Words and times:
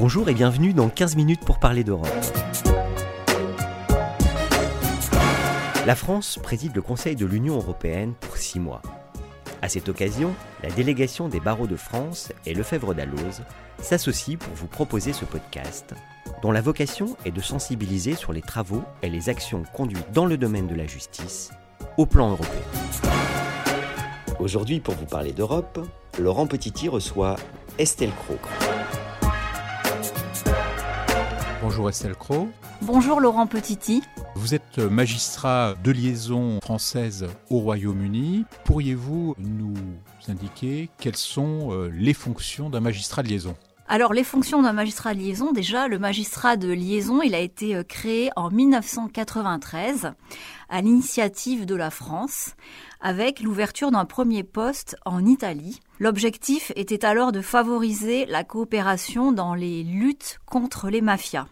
Bonjour 0.00 0.28
et 0.28 0.34
bienvenue 0.34 0.74
dans 0.74 0.88
15 0.88 1.16
minutes 1.16 1.44
pour 1.44 1.58
parler 1.58 1.82
d'Europe. 1.82 2.06
La 5.86 5.96
France 5.96 6.38
préside 6.40 6.76
le 6.76 6.82
Conseil 6.82 7.16
de 7.16 7.26
l'Union 7.26 7.56
européenne 7.56 8.14
pour 8.20 8.36
six 8.36 8.60
mois. 8.60 8.80
À 9.60 9.68
cette 9.68 9.88
occasion, 9.88 10.34
la 10.62 10.70
délégation 10.70 11.28
des 11.28 11.40
barreaux 11.40 11.66
de 11.66 11.74
France 11.74 12.32
et 12.46 12.54
Lefebvre 12.54 12.94
d'Alloz 12.94 13.42
s'associe 13.82 14.38
pour 14.38 14.54
vous 14.54 14.68
proposer 14.68 15.12
ce 15.12 15.24
podcast, 15.24 15.94
dont 16.42 16.52
la 16.52 16.60
vocation 16.60 17.16
est 17.24 17.32
de 17.32 17.40
sensibiliser 17.40 18.14
sur 18.14 18.32
les 18.32 18.42
travaux 18.42 18.84
et 19.02 19.10
les 19.10 19.28
actions 19.28 19.64
conduites 19.74 20.12
dans 20.12 20.26
le 20.26 20.36
domaine 20.36 20.68
de 20.68 20.76
la 20.76 20.86
justice 20.86 21.50
au 21.96 22.06
plan 22.06 22.30
européen. 22.30 22.62
Aujourd'hui, 24.38 24.78
pour 24.78 24.94
vous 24.94 25.06
parler 25.06 25.32
d'Europe, 25.32 25.80
Laurent 26.20 26.46
Petiti 26.46 26.88
reçoit 26.88 27.34
Estelle 27.80 28.12
Cro. 28.12 28.36
Bonjour 31.68 31.90
Estelle 31.90 32.14
Cro. 32.14 32.48
Bonjour 32.80 33.20
Laurent 33.20 33.46
Petiti. 33.46 34.02
Vous 34.34 34.54
êtes 34.54 34.78
magistrat 34.78 35.74
de 35.84 35.90
liaison 35.90 36.60
française 36.62 37.26
au 37.50 37.58
Royaume-Uni. 37.58 38.46
Pourriez-vous 38.64 39.34
nous 39.36 39.74
indiquer 40.28 40.88
quelles 40.98 41.14
sont 41.14 41.68
euh, 41.70 41.90
les 41.92 42.14
fonctions 42.14 42.70
d'un 42.70 42.80
magistrat 42.80 43.22
de 43.22 43.28
liaison? 43.28 43.54
Alors 43.86 44.14
les 44.14 44.24
fonctions 44.24 44.62
d'un 44.62 44.72
magistrat 44.72 45.12
de 45.12 45.18
liaison, 45.18 45.52
déjà 45.52 45.88
le 45.88 45.98
magistrat 45.98 46.56
de 46.56 46.72
liaison, 46.72 47.20
il 47.20 47.34
a 47.34 47.38
été 47.38 47.76
euh, 47.76 47.82
créé 47.82 48.30
en 48.34 48.50
1993 48.50 50.12
à 50.70 50.80
l'initiative 50.80 51.66
de 51.66 51.74
la 51.74 51.90
France 51.90 52.54
avec 53.02 53.40
l'ouverture 53.40 53.90
d'un 53.90 54.06
premier 54.06 54.42
poste 54.42 54.96
en 55.04 55.26
Italie. 55.26 55.80
L'objectif 55.98 56.72
était 56.76 57.04
alors 57.04 57.30
de 57.30 57.42
favoriser 57.42 58.24
la 58.24 58.42
coopération 58.42 59.32
dans 59.32 59.54
les 59.54 59.82
luttes 59.82 60.38
contre 60.46 60.88
les 60.88 61.02
mafias. 61.02 61.46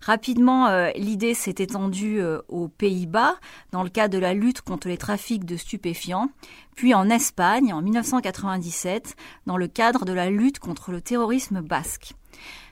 Rapidement, 0.00 0.68
euh, 0.68 0.90
l'idée 0.96 1.34
s'est 1.34 1.56
étendue 1.58 2.20
euh, 2.20 2.40
aux 2.48 2.68
Pays-Bas 2.68 3.34
dans 3.72 3.82
le 3.82 3.88
cadre 3.88 4.14
de 4.14 4.18
la 4.18 4.34
lutte 4.34 4.60
contre 4.60 4.88
les 4.88 4.98
trafics 4.98 5.44
de 5.44 5.56
stupéfiants, 5.56 6.30
puis 6.74 6.94
en 6.94 7.10
Espagne 7.10 7.72
en 7.72 7.82
1997 7.82 9.16
dans 9.46 9.56
le 9.56 9.66
cadre 9.66 10.04
de 10.04 10.12
la 10.12 10.30
lutte 10.30 10.58
contre 10.58 10.92
le 10.92 11.00
terrorisme 11.00 11.60
basque. 11.60 12.14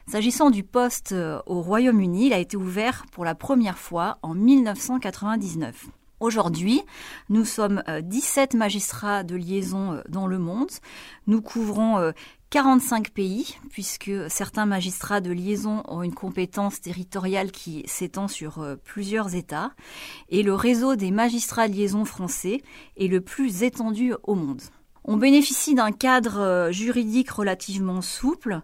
S'agissant 0.07 0.49
du 0.49 0.63
poste 0.63 1.11
euh, 1.11 1.41
au 1.45 1.61
Royaume-Uni, 1.61 2.27
il 2.27 2.33
a 2.33 2.39
été 2.39 2.55
ouvert 2.57 3.05
pour 3.11 3.25
la 3.25 3.35
première 3.35 3.79
fois 3.79 4.17
en 4.21 4.33
1999. 4.33 5.87
Aujourd'hui, 6.21 6.81
nous 7.27 7.43
sommes 7.43 7.83
17 8.01 8.53
magistrats 8.53 9.23
de 9.23 9.35
liaison 9.35 10.01
dans 10.07 10.27
le 10.27 10.39
monde. 10.39 10.71
Nous 11.27 11.41
couvrons 11.41 12.13
45 12.55 13.09
pays, 13.09 13.57
puisque 13.69 14.09
certains 14.29 14.65
magistrats 14.65 15.19
de 15.19 15.29
liaison 15.29 15.83
ont 15.89 16.03
une 16.03 16.13
compétence 16.13 16.79
territoriale 16.79 17.51
qui 17.51 17.83
s'étend 17.85 18.29
sur 18.29 18.59
euh, 18.59 18.77
plusieurs 18.81 19.35
États, 19.35 19.73
et 20.29 20.41
le 20.41 20.53
réseau 20.53 20.95
des 20.95 21.11
magistrats 21.11 21.67
de 21.67 21.73
liaison 21.73 22.05
français 22.05 22.61
est 22.95 23.09
le 23.09 23.19
plus 23.19 23.63
étendu 23.63 24.13
au 24.23 24.35
monde. 24.35 24.61
On 25.03 25.17
bénéficie 25.17 25.75
d'un 25.75 25.91
cadre 25.91 26.39
euh, 26.39 26.71
juridique 26.71 27.29
relativement 27.29 28.01
souple 28.01 28.61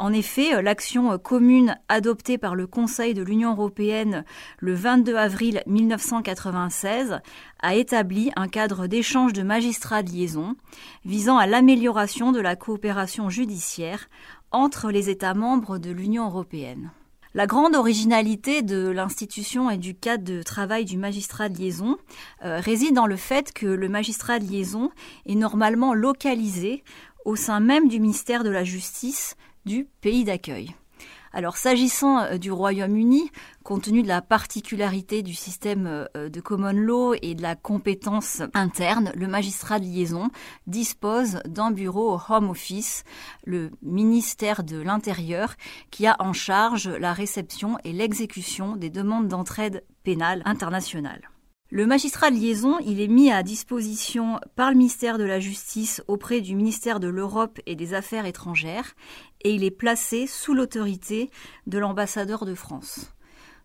en 0.00 0.14
effet, 0.14 0.54
euh, 0.54 0.62
l'action 0.62 1.12
euh, 1.12 1.18
commune 1.18 1.76
adoptée 1.90 2.38
par 2.38 2.54
le 2.54 2.66
Conseil 2.66 3.12
de 3.12 3.22
l'Union 3.22 3.50
européenne 3.52 4.24
le 4.58 4.74
22 4.74 5.14
avril 5.14 5.62
1996 5.66 7.20
a 7.60 7.74
établi 7.74 8.32
un 8.34 8.48
cadre 8.48 8.86
d'échange 8.86 9.34
de 9.34 9.42
magistrats 9.42 10.02
de 10.02 10.10
liaison 10.10 10.56
visant 11.04 11.36
à 11.36 11.46
l'amélioration 11.46 12.32
de 12.32 12.40
la 12.40 12.56
coopération 12.56 13.28
judiciaire 13.28 14.08
entre 14.52 14.90
les 14.90 15.10
États 15.10 15.34
membres 15.34 15.76
de 15.76 15.90
l'Union 15.90 16.24
européenne. 16.24 16.90
La 17.34 17.46
grande 17.46 17.76
originalité 17.76 18.62
de 18.62 18.88
l'institution 18.88 19.70
et 19.70 19.76
du 19.76 19.94
cadre 19.94 20.24
de 20.24 20.42
travail 20.42 20.86
du 20.86 20.96
magistrat 20.96 21.50
de 21.50 21.58
liaison 21.58 21.98
euh, 22.42 22.58
réside 22.58 22.94
dans 22.94 23.06
le 23.06 23.16
fait 23.16 23.52
que 23.52 23.66
le 23.66 23.88
magistrat 23.90 24.38
de 24.38 24.46
liaison 24.46 24.90
est 25.26 25.34
normalement 25.34 25.92
localisé 25.92 26.84
au 27.26 27.36
sein 27.36 27.60
même 27.60 27.88
du 27.88 28.00
ministère 28.00 28.44
de 28.44 28.50
la 28.50 28.64
Justice 28.64 29.36
du 29.64 29.88
pays 30.00 30.24
d'accueil. 30.24 30.74
Alors 31.32 31.56
s'agissant 31.56 32.20
euh, 32.20 32.38
du 32.38 32.50
Royaume-Uni, 32.50 33.30
compte 33.62 33.82
tenu 33.82 34.02
de 34.02 34.08
la 34.08 34.20
particularité 34.20 35.22
du 35.22 35.34
système 35.34 36.06
euh, 36.16 36.28
de 36.28 36.40
common 36.40 36.72
law 36.72 37.14
et 37.22 37.34
de 37.34 37.42
la 37.42 37.54
compétence 37.54 38.42
interne, 38.52 39.12
le 39.14 39.28
magistrat 39.28 39.78
de 39.78 39.84
liaison 39.84 40.30
dispose 40.66 41.40
d'un 41.44 41.70
bureau 41.70 42.14
au 42.14 42.20
Home 42.28 42.50
Office, 42.50 43.04
le 43.44 43.70
ministère 43.82 44.64
de 44.64 44.80
l'Intérieur, 44.80 45.54
qui 45.90 46.06
a 46.06 46.16
en 46.18 46.32
charge 46.32 46.88
la 46.88 47.12
réception 47.12 47.78
et 47.84 47.92
l'exécution 47.92 48.76
des 48.76 48.90
demandes 48.90 49.28
d'entraide 49.28 49.84
pénale 50.02 50.42
internationale. 50.44 51.30
Le 51.72 51.86
magistrat 51.86 52.32
de 52.32 52.36
liaison, 52.36 52.80
il 52.80 53.00
est 53.00 53.06
mis 53.06 53.30
à 53.30 53.44
disposition 53.44 54.40
par 54.56 54.72
le 54.72 54.76
ministère 54.76 55.18
de 55.18 55.24
la 55.24 55.38
Justice 55.38 56.02
auprès 56.08 56.40
du 56.40 56.56
ministère 56.56 56.98
de 56.98 57.06
l'Europe 57.06 57.60
et 57.64 57.76
des 57.76 57.94
Affaires 57.94 58.26
étrangères 58.26 58.96
et 59.42 59.54
il 59.54 59.62
est 59.62 59.70
placé 59.70 60.26
sous 60.26 60.52
l'autorité 60.52 61.30
de 61.68 61.78
l'ambassadeur 61.78 62.44
de 62.44 62.56
France. 62.56 63.12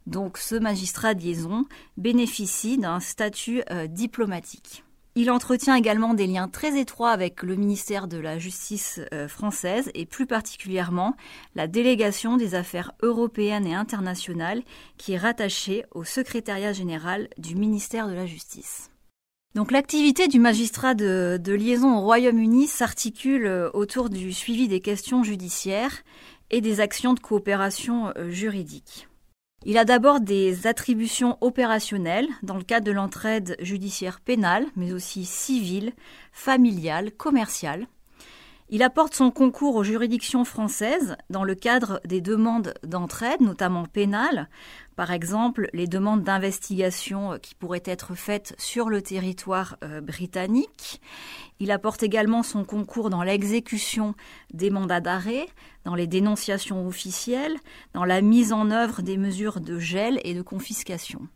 Donc 0.05 0.37
ce 0.37 0.53
magistrat 0.53 1.15
de 1.15 1.21
liaison 1.21 1.65
bénéficie 1.97 2.77
d'un 2.77 2.99
statut 2.99 3.63
euh, 3.71 3.87
diplomatique. 3.87 4.84
Il 5.17 5.31
entretient 5.31 5.75
également 5.75 6.13
des 6.13 6.27
liens 6.27 6.49
très 6.49 6.77
étroits 6.77 7.11
avec 7.11 7.41
le 7.41 7.55
ministère 7.55 8.09
de 8.09 8.17
la 8.17 8.37
Justice 8.37 8.99
euh, 9.13 9.29
française 9.29 9.89
et 9.93 10.05
plus 10.05 10.25
particulièrement 10.25 11.15
la 11.55 11.67
délégation 11.67 12.35
des 12.35 12.53
affaires 12.53 12.91
européennes 13.01 13.65
et 13.65 13.73
internationales 13.73 14.61
qui 14.97 15.13
est 15.13 15.17
rattachée 15.17 15.85
au 15.91 16.03
secrétariat 16.03 16.73
général 16.73 17.29
du 17.37 17.55
ministère 17.55 18.09
de 18.09 18.13
la 18.13 18.25
Justice. 18.25 18.91
Donc 19.55 19.71
l'activité 19.71 20.27
du 20.27 20.37
magistrat 20.37 20.95
de, 20.95 21.39
de 21.41 21.53
liaison 21.53 21.97
au 21.97 22.01
Royaume-Uni 22.01 22.67
s'articule 22.67 23.45
euh, 23.45 23.69
autour 23.73 24.09
du 24.09 24.33
suivi 24.33 24.67
des 24.67 24.81
questions 24.81 25.23
judiciaires 25.23 26.03
et 26.51 26.59
des 26.59 26.81
actions 26.81 27.13
de 27.13 27.21
coopération 27.21 28.11
euh, 28.17 28.29
juridique. 28.29 29.07
Il 29.67 29.79
a 29.79 29.85
d'abord 29.85 30.19
des 30.19 30.67
attributions 30.67 31.39
opérationnelles 31.41 32.27
dans 32.43 32.55
le 32.55 32.63
cadre 32.63 32.85
de 32.85 32.91
l'entraide 32.91 33.55
judiciaire 33.59 34.21
pénale, 34.21 34.67
mais 34.75 34.93
aussi 34.93 35.25
civile, 35.25 35.93
familiale, 36.31 37.11
commerciale. 37.11 37.87
Il 38.69 38.81
apporte 38.81 39.13
son 39.13 39.29
concours 39.29 39.75
aux 39.75 39.83
juridictions 39.83 40.43
françaises 40.43 41.15
dans 41.29 41.43
le 41.43 41.53
cadre 41.53 42.01
des 42.03 42.19
demandes 42.19 42.73
d'entraide, 42.83 43.41
notamment 43.41 43.85
pénales, 43.85 44.49
par 44.95 45.11
exemple 45.11 45.69
les 45.71 45.85
demandes 45.85 46.23
d'investigation 46.23 47.37
qui 47.39 47.53
pourraient 47.53 47.83
être 47.85 48.15
faites 48.15 48.55
sur 48.57 48.89
le 48.89 49.03
territoire 49.03 49.77
euh, 49.83 50.01
britannique. 50.01 50.99
Il 51.59 51.69
apporte 51.69 52.01
également 52.01 52.41
son 52.41 52.63
concours 52.63 53.11
dans 53.11 53.21
l'exécution 53.21 54.15
des 54.51 54.71
mandats 54.71 54.99
d'arrêt, 54.99 55.45
dans 55.83 55.93
les 55.93 56.07
dénonciations 56.07 56.87
officielles, 56.87 57.57
dans 57.93 58.05
la 58.05 58.21
mise 58.21 58.51
en 58.51 58.71
œuvre 58.71 59.03
des 59.03 59.17
mesures 59.17 59.61
de 59.61 59.77
gel 59.77 60.19
et 60.23 60.33
de 60.33 60.41
confiscation. 60.41 61.27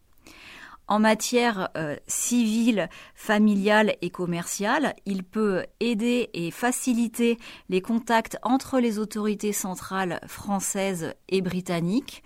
En 0.89 0.97
matière 0.97 1.69
euh, 1.77 1.95
civile, 2.07 2.89
familiale 3.13 3.95
et 4.01 4.09
commerciale, 4.09 4.95
il 5.05 5.23
peut 5.23 5.63
aider 5.79 6.31
et 6.33 6.49
faciliter 6.49 7.37
les 7.69 7.79
contacts 7.79 8.37
entre 8.41 8.79
les 8.79 8.97
autorités 8.97 9.53
centrales 9.53 10.19
françaises 10.25 11.13
et 11.27 11.41
britanniques 11.41 12.23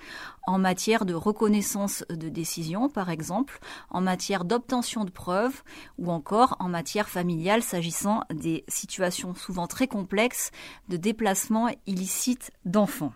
en 0.47 0.59
matière 0.59 1.03
de 1.03 1.13
reconnaissance 1.13 2.05
de 2.09 2.29
décision, 2.29 2.87
par 2.87 3.09
exemple, 3.09 3.59
en 3.89 3.99
matière 3.99 4.45
d'obtention 4.45 5.03
de 5.03 5.11
preuves 5.11 5.61
ou 5.97 6.09
encore 6.09 6.55
en 6.59 6.69
matière 6.69 7.09
familiale 7.09 7.63
s'agissant 7.63 8.21
des 8.33 8.63
situations 8.69 9.35
souvent 9.35 9.67
très 9.67 9.87
complexes 9.87 10.51
de 10.87 10.95
déplacement 10.95 11.67
illicite 11.85 12.51
d'enfants. 12.63 13.13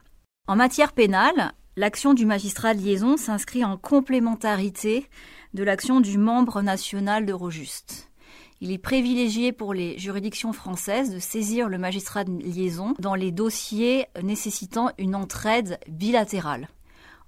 En 0.47 0.57
matière 0.57 0.91
pénale, 0.91 1.53
l'action 1.77 2.15
du 2.15 2.25
magistrat 2.25 2.73
de 2.73 2.81
liaison 2.81 3.17
s'inscrit 3.17 3.63
en 3.63 3.77
complémentarité 3.77 5.07
de 5.53 5.63
l'action 5.63 6.01
du 6.01 6.17
membre 6.17 6.63
national 6.63 7.25
d'Eurojust. 7.25 8.09
Il 8.61 8.71
est 8.71 8.79
privilégié 8.79 9.51
pour 9.51 9.75
les 9.75 9.95
juridictions 9.99 10.53
françaises 10.53 11.13
de 11.13 11.19
saisir 11.19 11.69
le 11.69 11.77
magistrat 11.77 12.23
de 12.23 12.31
liaison 12.31 12.95
dans 12.97 13.13
les 13.13 13.31
dossiers 13.31 14.07
nécessitant 14.23 14.89
une 14.97 15.13
entraide 15.13 15.79
bilatérale. 15.87 16.67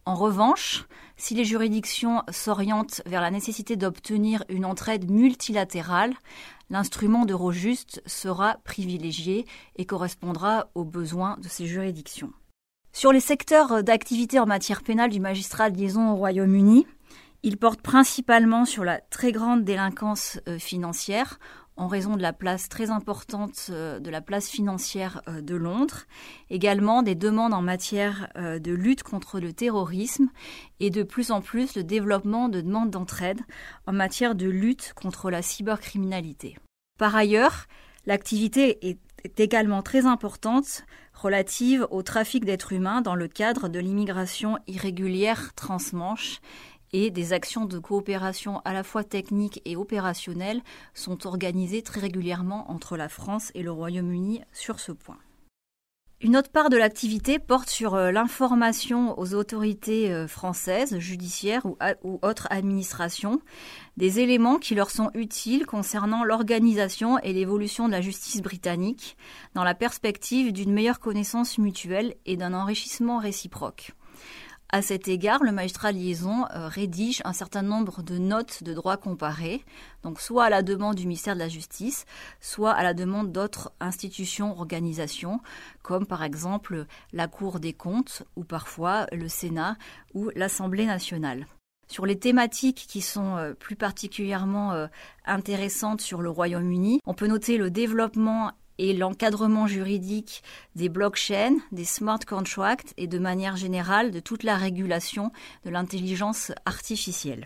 En 0.05 0.15
revanche, 0.15 0.87
si 1.15 1.35
les 1.35 1.45
juridictions 1.45 2.23
s'orientent 2.31 3.03
vers 3.05 3.21
la 3.21 3.29
nécessité 3.29 3.75
d'obtenir 3.75 4.43
une 4.49 4.65
entraide 4.65 5.11
multilatérale, 5.11 6.15
l'instrument 6.71 7.25
d'Eurojust 7.25 8.01
sera 8.07 8.57
privilégié 8.63 9.45
et 9.75 9.85
correspondra 9.85 10.69
aux 10.73 10.85
besoins 10.85 11.37
de 11.37 11.47
ces 11.47 11.67
juridictions. 11.67 12.33
Sur 12.91 13.11
les 13.13 13.19
secteurs 13.19 13.83
d'activité 13.83 14.39
en 14.39 14.45
matière 14.45 14.83
pénale 14.83 15.09
du 15.09 15.19
magistrat 15.19 15.69
de 15.69 15.77
liaison 15.77 16.11
au 16.11 16.15
Royaume-Uni, 16.15 16.85
il 17.43 17.57
porte 17.57 17.81
principalement 17.81 18.65
sur 18.65 18.83
la 18.83 18.99
très 18.99 19.31
grande 19.31 19.63
délinquance 19.63 20.39
euh, 20.47 20.59
financière, 20.59 21.39
en 21.79 21.87
raison 21.87 22.17
de 22.17 22.21
la 22.21 22.33
place 22.33 22.67
très 22.67 22.89
importante 22.89 23.67
euh, 23.69 23.99
de 23.99 24.09
la 24.09 24.19
place 24.19 24.49
financière 24.49 25.21
euh, 25.27 25.41
de 25.41 25.55
Londres, 25.55 26.03
également 26.49 27.01
des 27.03 27.15
demandes 27.15 27.53
en 27.53 27.61
matière 27.61 28.27
euh, 28.35 28.59
de 28.59 28.73
lutte 28.73 29.01
contre 29.01 29.39
le 29.39 29.53
terrorisme 29.53 30.27
et 30.81 30.89
de 30.89 31.03
plus 31.03 31.31
en 31.31 31.41
plus 31.41 31.75
le 31.75 31.83
développement 31.83 32.49
de 32.49 32.59
demandes 32.59 32.91
d'entraide 32.91 33.39
en 33.87 33.93
matière 33.93 34.35
de 34.35 34.49
lutte 34.49 34.93
contre 34.93 35.31
la 35.31 35.41
cybercriminalité. 35.41 36.57
Par 36.97 37.15
ailleurs, 37.15 37.65
l'activité 38.05 38.85
est 38.85 39.39
également 39.39 39.81
très 39.81 40.05
importante 40.05 40.83
relative 41.21 41.85
au 41.91 42.01
trafic 42.01 42.45
d'êtres 42.45 42.73
humains 42.73 43.01
dans 43.01 43.15
le 43.15 43.27
cadre 43.27 43.67
de 43.67 43.79
l'immigration 43.79 44.57
irrégulière 44.67 45.53
transmanche 45.53 46.39
et 46.93 47.11
des 47.11 47.33
actions 47.33 47.65
de 47.65 47.77
coopération 47.77 48.61
à 48.65 48.73
la 48.73 48.83
fois 48.83 49.03
techniques 49.03 49.61
et 49.65 49.75
opérationnelles 49.75 50.61
sont 50.93 51.27
organisées 51.27 51.81
très 51.81 51.99
régulièrement 51.99 52.71
entre 52.71 52.97
la 52.97 53.09
France 53.09 53.51
et 53.53 53.63
le 53.63 53.71
Royaume-Uni 53.71 54.41
sur 54.53 54.79
ce 54.79 54.91
point. 54.91 55.19
Une 56.21 56.35
autre 56.35 56.51
part 56.51 56.69
de 56.69 56.75
l'activité 56.75 57.39
porte 57.39 57.69
sur 57.69 57.95
euh, 57.95 58.11
l'information 58.11 59.17
aux 59.17 59.35
autorités 59.35 60.11
euh, 60.11 60.27
françaises, 60.27 60.99
judiciaires 60.99 61.65
ou, 61.65 61.77
ou, 62.03 62.19
autres 62.21 62.47
administrations, 62.49 63.39
des 63.95 64.19
éléments 64.19 64.57
qui 64.57 64.75
leur 64.75 64.89
sont 64.89 65.11
utiles 65.13 65.65
concernant 65.65 66.25
l'organisation 66.25 67.19
et 67.19 67.31
l'évolution 67.31 67.87
de 67.87 67.93
la 67.93 68.01
justice 68.01 68.41
britannique, 68.41 69.15
dans 69.53 69.63
la 69.63 69.75
perspective 69.75 70.51
d'une 70.51 70.73
meilleure 70.73 70.99
connaissance 70.99 71.57
mutuelle 71.57 72.15
et 72.25 72.35
d'un 72.35 72.53
enrichissement 72.53 73.19
réciproque. 73.19 73.93
À 74.71 74.83
cet 74.83 75.07
égard, 75.07 75.43
le 75.43 75.51
magistrat 75.51 75.91
liaison 75.91 76.45
euh, 76.53 76.67
rédige 76.67 77.23
un 77.25 77.33
certain 77.33 77.63
nombre 77.63 78.03
de 78.03 78.19
notes 78.19 78.61
de 78.61 78.75
droit 78.75 78.97
comparé, 78.97 79.65
donc 80.03 80.21
soit 80.21 80.43
à 80.43 80.49
la 80.51 80.61
demande 80.61 80.93
du 80.93 81.07
ministère 81.07 81.33
de 81.33 81.39
la 81.39 81.49
Justice, 81.49 82.05
soit 82.39 82.73
à 82.73 82.83
la 82.83 82.93
demande 82.93 83.31
d'autres 83.31 83.71
institutions, 83.79 84.55
organisations, 84.59 85.39
comme 85.81 86.05
par 86.05 86.23
exemple 86.23 86.85
la 87.13 87.27
Cour 87.27 87.59
des 87.59 87.73
comptes 87.73 88.21
ou 88.35 88.43
parfois 88.43 89.07
le 89.11 89.27
Sénat 89.27 89.75
ou 90.13 90.29
l'Assemblée 90.35 90.85
nationale. 90.85 91.47
Sur 91.87 92.05
les 92.05 92.19
thématiques 92.19 92.85
qui 92.87 93.01
sont 93.01 93.37
euh, 93.37 93.53
plus 93.55 93.75
particulièrement 93.75 94.73
euh, 94.73 94.85
intéressantes 95.25 96.01
sur 96.01 96.21
le 96.21 96.29
Royaume-Uni, 96.29 96.99
on 97.07 97.15
peut 97.15 97.25
noter 97.25 97.57
le 97.57 97.71
développement 97.71 98.51
et 98.79 98.93
l'encadrement 98.93 99.67
juridique 99.67 100.41
des 100.75 100.89
blockchains, 100.89 101.57
des 101.71 101.85
smart 101.85 102.19
contracts 102.25 102.93
et 102.97 103.05
de 103.05 103.19
manière 103.19 103.57
générale 103.57 104.09
de 104.09 104.21
toute 104.21 104.43
la 104.43 104.55
régulation 104.55 105.31
de 105.65 105.69
l'intelligence 105.69 106.51
artificielle. 106.65 107.45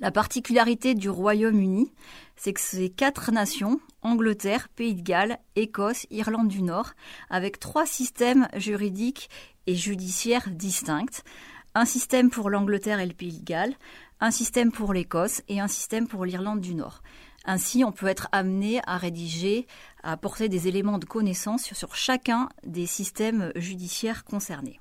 La 0.00 0.10
particularité 0.10 0.94
du 0.94 1.10
Royaume-Uni, 1.10 1.92
c'est 2.34 2.54
que 2.54 2.60
ces 2.60 2.88
quatre 2.88 3.30
nations, 3.30 3.78
Angleterre, 4.00 4.70
Pays 4.70 4.94
de 4.94 5.02
Galles, 5.02 5.38
Écosse, 5.56 6.06
Irlande 6.10 6.48
du 6.48 6.62
Nord, 6.62 6.92
avec 7.28 7.60
trois 7.60 7.84
systèmes 7.84 8.48
juridiques 8.56 9.28
et 9.66 9.74
judiciaires 9.74 10.48
distincts, 10.48 11.22
un 11.74 11.84
système 11.84 12.30
pour 12.30 12.48
l'Angleterre 12.48 13.00
et 13.00 13.06
le 13.06 13.12
Pays 13.12 13.38
de 13.40 13.44
Galles, 13.44 13.74
un 14.20 14.30
système 14.30 14.72
pour 14.72 14.94
l'Écosse 14.94 15.42
et 15.48 15.60
un 15.60 15.68
système 15.68 16.08
pour 16.08 16.24
l'Irlande 16.24 16.60
du 16.60 16.74
Nord. 16.74 17.02
Ainsi, 17.52 17.82
on 17.82 17.90
peut 17.90 18.06
être 18.06 18.28
amené 18.30 18.80
à 18.86 18.96
rédiger, 18.96 19.66
à 20.04 20.12
apporter 20.12 20.48
des 20.48 20.68
éléments 20.68 20.98
de 20.98 21.04
connaissance 21.04 21.64
sur, 21.64 21.96
chacun 21.96 22.48
des 22.64 22.86
systèmes 22.86 23.50
judiciaires 23.56 24.22
concernés. 24.22 24.78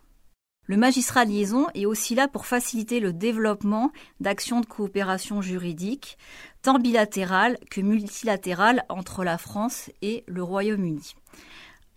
Le 0.66 0.78
magistrat 0.78 1.26
liaison 1.26 1.66
est 1.74 1.88
aussi 1.88 2.14
là 2.14 2.28
pour 2.28 2.46
faciliter 2.46 3.00
le 3.00 3.12
développement 3.12 3.92
d'actions 4.20 4.62
de 4.62 4.68
coopération 4.68 5.42
juridique, 5.42 6.20
tant 6.62 6.78
bilatérales 6.78 7.58
que 7.72 7.82
multilatérales 7.82 8.86
entre 8.88 9.24
la 9.24 9.40
France 9.40 9.90
et 10.04 10.24
le 10.28 10.44
Royaume-Uni. 10.44 11.16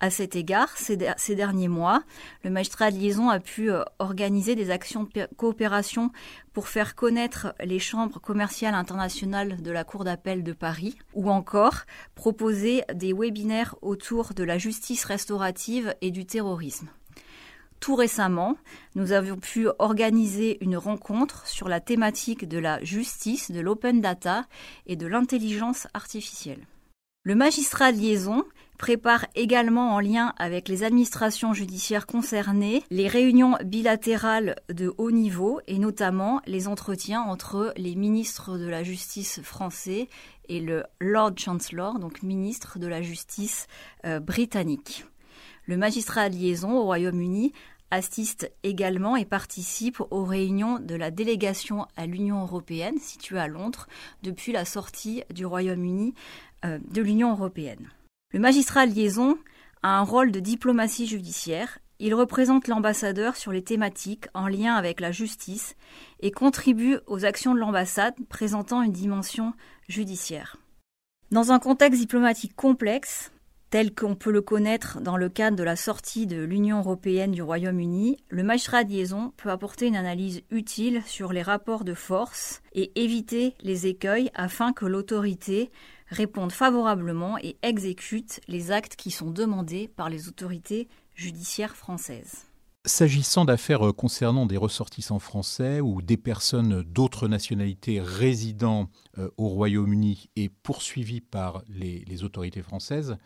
À 0.02 0.10
cet 0.10 0.34
égard, 0.34 0.76
ces, 0.76 0.96
derniers 1.37 1.69
mois, 1.69 2.02
le 2.43 2.50
magistrat 2.50 2.90
de 2.90 2.96
liaison 2.96 3.28
a 3.28 3.38
pu 3.38 3.70
euh, 3.70 3.84
organiser 4.00 4.56
des 4.56 4.70
actions 4.70 5.04
de 5.04 5.28
coopération 5.37 6.10
pour 6.52 6.66
faire 6.66 6.96
connaître 6.96 7.54
les 7.60 7.78
chambres 7.78 8.20
commerciales 8.20 8.75
internationales 8.75 9.62
de 9.62 9.70
la 9.70 9.84
Cour 9.84 10.02
d'appel 10.02 10.43
de 10.43 10.52
Paris, 10.52 10.99
ou 11.14 11.31
encore 11.31 11.82
proposer 12.16 12.82
des 12.93 13.12
webinaires 13.12 13.76
autour 13.81 14.34
de 14.34 14.43
la 14.43 14.58
justice 14.58 15.04
restaurative 15.04 15.94
et 16.00 16.10
du 16.10 16.26
terrorisme. 16.26 16.88
Tout 17.78 17.94
récemment, 17.94 18.56
nous 18.96 19.12
avions 19.12 19.37
pu 19.37 19.69
organiser 19.78 20.58
une 20.64 20.76
rencontre 20.76 21.46
sur 21.46 21.69
la 21.69 21.78
thématique 21.78 22.48
de 22.48 22.58
la 22.58 22.82
justice, 22.82 23.52
de 23.52 23.60
l'open 23.60 24.00
data 24.00 24.46
et 24.87 24.96
de 24.96 25.06
l'intelligence 25.06 25.87
artificielle. 25.94 26.66
Le 27.25 27.37
magistrat 27.37 27.93
liaison 27.93 28.43
prépare 28.82 29.26
également 29.37 29.94
en 29.94 30.00
lien 30.00 30.34
avec 30.38 30.69
les 30.69 30.82
administrations 30.82 31.55
judiciaires 31.55 32.05
concernées 32.05 32.82
les 32.90 33.06
réunions 33.06 33.56
bilatérales 33.64 34.56
de 34.70 34.93
haut 34.99 35.12
niveau 35.12 35.61
et 35.69 35.79
notamment 35.79 36.43
les 36.46 36.67
entretiens 36.67 37.23
entre 37.23 37.73
les 37.76 37.94
ministres 37.94 38.58
de 38.58 38.67
la 38.67 38.82
justice 38.82 39.40
français 39.40 40.08
et 40.49 40.58
le 40.58 40.82
Lord 41.00 41.34
Chancellor, 41.37 42.00
donc 42.00 42.25
ministre 42.25 42.81
de 42.81 42.88
la 42.88 43.02
justice 43.02 43.69
euh, 44.05 44.19
britannique. 44.19 45.06
Le 45.67 45.76
magistrat 45.76 46.29
de 46.29 46.34
liaison 46.34 46.76
au 46.76 46.82
Royaume-Uni 46.82 47.52
assiste 47.93 48.50
également 48.64 49.14
et 49.14 49.25
participe 49.25 50.02
aux 50.11 50.25
réunions 50.25 50.81
de 50.81 50.96
la 50.96 51.12
délégation 51.12 51.87
à 51.96 52.06
l'Union 52.06 52.43
européenne 52.43 52.99
située 52.99 53.38
à 53.38 53.46
Londres 53.46 53.87
depuis 54.25 54.50
la 54.50 54.64
sortie 54.64 55.23
du 55.32 55.46
Royaume-Uni 55.46 56.14
euh, 56.64 56.81
de 56.90 57.00
l'Union 57.00 57.31
européenne. 57.31 57.88
Le 58.32 58.38
magistrat 58.40 58.87
liaison 58.87 59.37
a 59.82 59.99
un 59.99 60.02
rôle 60.02 60.32
de 60.32 60.40
diplomatie 60.40 61.06
judiciaire. 61.06 61.81
Il 61.99 62.14
représente 62.14 62.67
l'ambassadeur 62.67 63.37
sur 63.37 63.52
les 63.52 63.62
thématiques 63.62 64.26
en 64.32 64.49
lien 64.49 64.75
avec 64.75 65.00
la 65.00 65.12
justice 65.12 65.76
et 66.20 66.31
contribue 66.31 66.96
aux 67.06 67.26
actions 67.26 67.52
de 67.55 67.61
l'ambassade 67.61 68.14
présentant 68.31 68.81
une 68.81 68.90
dimension 68.90 69.52
judiciaire. 69.87 70.56
Dans 71.31 71.52
un 71.52 71.58
contexte 71.58 72.00
diplomatique 72.00 72.56
complexe, 72.56 73.32
tel 73.69 73.94
qu'on 73.94 74.14
peut 74.14 74.32
le 74.32 74.40
connaître 74.40 75.00
dans 75.02 75.19
le 75.19 75.29
cadre 75.29 75.56
de 75.56 75.62
la 75.62 75.76
sortie 75.76 76.26
de 76.26 76.43
l'Union 76.43 76.79
européenne 76.79 77.32
du 77.32 77.43
Royaume-Uni, 77.43 78.17
le 78.31 78.43
magistrat 78.43 78.82
liaison 78.82 79.32
peut 79.37 79.50
apporter 79.50 79.87
une 79.87 79.96
analyse 79.96 80.43
utile 80.50 81.02
sur 81.05 81.34
les 81.34 81.43
rapports 81.43 81.84
de 81.84 81.94
force 81.94 82.62
et 82.73 82.93
éviter 83.02 83.55
les 83.61 83.87
écueils 83.87 84.31
afin 84.34 84.73
que 84.73 84.87
l'autorité 84.87 85.70
répondent 86.12 86.52
favorablement 86.52 87.38
et 87.38 87.56
exécutent 87.62 88.40
les 88.46 88.70
actes 88.70 88.96
qui 88.96 89.10
sont 89.10 89.30
demandés 89.30 89.88
par 89.88 90.08
les 90.08 90.28
autorités 90.28 90.88
judiciaires 91.14 91.76
françaises. 91.76 92.46
S'agissant 92.84 93.44
d'affaires 93.44 93.92
concernant 93.96 94.44
des 94.44 94.56
ressortissants 94.56 95.20
français 95.20 95.81
ou 95.81 96.02
des 96.02 96.16
personnes 96.16 96.82
d'autres 96.82 97.28
nationalités 97.28 98.00
résidant 98.00 98.88
euh, 99.19 99.31
au 99.36 99.48
Royaume-Uni 99.48 100.31
et 100.34 100.48
poursuivies 100.48 101.20
par 101.20 101.62
les, 101.69 102.24
autorités 102.24 102.62
françaises, 102.62 103.16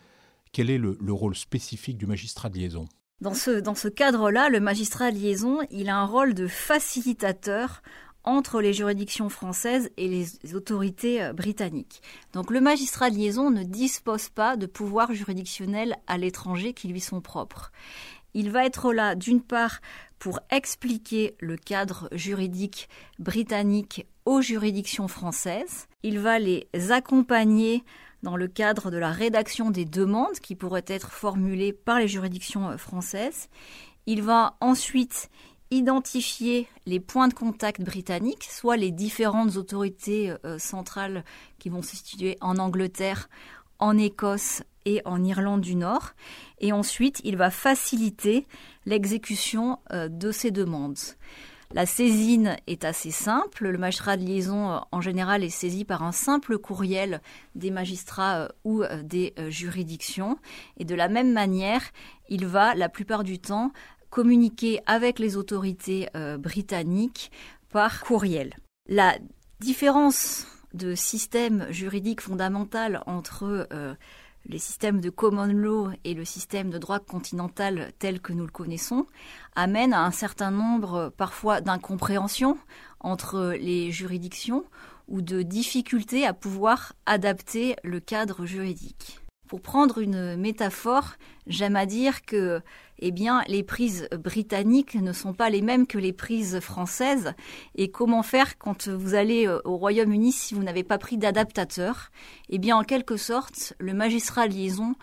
quel 0.53 0.69
est 0.69 0.77
le, 0.77 0.95
rôle 1.11 1.35
spécifique 1.35 1.97
du 1.97 2.05
magistrat 2.05 2.49
de 2.49 2.59
liaison? 2.59 2.87
Dans 3.19 3.33
ce, 3.33 3.59
dans 3.59 3.73
ce 3.73 3.87
cadre-là, 3.87 4.49
le 4.49 4.59
magistrat 4.59 5.11
de 5.11 5.17
liaison, 5.17 5.57
il 5.71 5.89
a 5.89 5.97
un 5.97 6.05
rôle 6.05 6.35
de 6.35 6.45
facilitateur 6.45 7.81
entre 8.27 8.59
les 8.59 8.73
juridictions 8.73 9.29
françaises 9.29 9.89
et 9.95 10.09
les 10.09 10.53
autorités 10.53 11.23
euh, 11.23 11.31
britanniques. 11.31 12.01
Donc 12.33 12.51
le 12.51 12.59
magistrat 12.59 13.09
de 13.09 13.15
liaison 13.15 13.49
ne 13.49 13.63
dispose 13.63 14.27
pas 14.27 14.57
de 14.57 14.65
pouvoirs 14.65 15.13
juridictionnels 15.13 15.95
à 16.07 16.17
l'étranger 16.17 16.73
qui 16.73 16.89
lui 16.89 16.99
sont 16.99 17.21
propres. 17.21 17.71
Il 18.33 18.51
va 18.51 18.65
être 18.65 18.91
là 18.91 19.15
d'une 19.15 19.41
part 19.41 19.79
pour 20.19 20.41
expliquer 20.51 21.35
le 21.39 21.55
cadre 21.55 22.09
juridique 22.11 22.89
britannique 23.17 24.05
aux 24.25 24.41
juridictions 24.41 25.07
françaises. 25.07 25.87
Il 26.03 26.19
va 26.19 26.37
les 26.37 26.67
accompagner 26.89 27.83
dans 28.23 28.35
le 28.35 28.49
cadre 28.49 28.91
de 28.91 28.97
la 28.97 29.11
rédaction 29.11 29.71
des 29.71 29.85
demandes 29.85 30.39
qui 30.41 30.55
pourraient 30.55 30.83
être 30.87 31.11
formulées 31.11 31.71
par 31.71 31.99
les 31.99 32.09
juridictions 32.09 32.69
euh, 32.69 32.77
françaises. 32.77 33.47
Il 34.05 34.21
va 34.21 34.57
ensuite 34.59 35.29
identifier 35.71 36.67
les 36.85 36.99
points 36.99 37.27
de 37.27 37.33
contact 37.33 37.81
britanniques, 37.81 38.43
soit 38.43 38.77
les 38.77 38.91
différentes 38.91 39.57
autorités 39.57 40.33
euh, 40.45 40.57
centrales 40.59 41.23
qui 41.59 41.69
vont 41.69 41.81
se 41.81 41.95
situer 41.95 42.37
en 42.41 42.57
Angleterre, 42.57 43.29
en 43.79 43.97
Écosse 43.97 44.63
et 44.85 45.01
en 45.05 45.23
Irlande 45.23 45.61
du 45.61 45.75
Nord. 45.75 46.11
Et 46.59 46.71
ensuite, 46.71 47.21
il 47.23 47.37
va 47.37 47.51
faciliter 47.51 48.47
l'exécution 48.85 49.79
euh, 49.91 50.07
de 50.07 50.31
ces 50.31 50.51
demandes. 50.51 50.97
La 51.73 51.85
saisine 51.85 52.55
est 52.65 52.85
assez 52.85 53.11
simple. 53.11 53.67
Le 53.67 53.77
magistrat 53.77 54.15
de 54.15 54.23
liaison, 54.23 54.71
euh, 54.71 54.77
en 54.93 55.01
général, 55.01 55.43
est 55.43 55.49
saisi 55.49 55.83
par 55.83 56.01
un 56.01 56.13
simple 56.13 56.57
courriel 56.57 57.21
des 57.55 57.71
magistrats 57.71 58.47
ou 58.63 58.83
des 59.03 59.33
juridictions. 59.49 60.39
Et 60.77 60.85
de 60.85 60.95
la 60.95 61.09
même 61.09 61.33
manière, 61.33 61.81
il 62.29 62.45
va, 62.45 62.73
la 62.73 62.87
plupart 62.87 63.25
du 63.25 63.39
temps, 63.39 63.73
communiquer 64.09 64.81
avec 64.85 65.19
les 65.19 65.37
autorités 65.37 66.09
euh, 66.15 66.37
britanniques 66.37 67.31
par 67.71 68.01
courriel. 68.01 68.53
La 68.87 69.17
différence 69.59 70.47
de 70.73 70.95
système 70.95 71.67
juridique 71.69 72.21
fondamental 72.21 73.03
entre 73.05 73.67
euh, 73.71 73.93
les 74.45 74.59
systèmes 74.59 75.01
de 75.01 75.09
common 75.09 75.47
law 75.47 75.89
et 76.03 76.13
le 76.13 76.25
système 76.25 76.69
de 76.69 76.77
droit 76.77 76.99
continental 76.99 77.91
tel 77.99 78.21
que 78.21 78.33
nous 78.33 78.45
le 78.45 78.51
connaissons 78.51 79.05
amène 79.55 79.93
à 79.93 80.03
un 80.03 80.11
certain 80.11 80.51
nombre 80.51 81.11
parfois 81.17 81.61
d'incompréhensions 81.61 82.57
entre 82.99 83.55
les 83.59 83.91
juridictions 83.91 84.63
ou 85.07 85.21
de 85.21 85.41
difficultés 85.41 86.25
à 86.25 86.33
pouvoir 86.33 86.93
adapter 87.05 87.75
le 87.83 87.99
cadre 87.99 88.45
juridique. 88.45 89.19
Pour 89.47 89.61
prendre 89.61 89.99
une 89.99 90.35
métaphore, 90.35 91.13
j'aime 91.45 91.77
à 91.77 91.85
dire 91.85 92.25
que 92.25 92.61
eh 92.99 93.11
bien, 93.11 93.43
les 93.47 93.63
prises 93.63 94.07
britanniques 94.11 94.95
ne 94.95 95.13
sont 95.13 95.33
pas 95.33 95.49
les 95.49 95.61
mêmes 95.61 95.87
que 95.87 95.97
les 95.97 96.13
prises 96.13 96.59
françaises. 96.59 97.33
Et 97.75 97.89
comment 97.91 98.23
faire 98.23 98.57
quand 98.57 98.87
vous 98.87 99.13
allez 99.13 99.47
euh, 99.47 99.59
au 99.65 99.77
Royaume-Uni 99.77 100.31
si 100.31 100.53
vous 100.53 100.63
n'avez 100.63 100.83
pas 100.83 100.97
pris 100.97 101.17
d'adaptateur? 101.17 102.11
Eh 102.49 102.57
bien, 102.57 102.77
en 102.77 102.83
quelque 102.83 103.17
sorte, 103.17 103.73
le 103.79 103.93
magistrat 103.93 104.47
liaison 104.47 104.95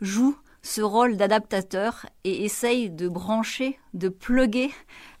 joue 0.00 0.36
ce 0.62 0.80
rôle 0.80 1.16
d'adaptateur 1.16 2.06
et 2.24 2.44
essaye 2.44 2.90
de 2.90 3.08
brancher, 3.08 3.78
de 3.94 4.08
pluguer 4.08 4.70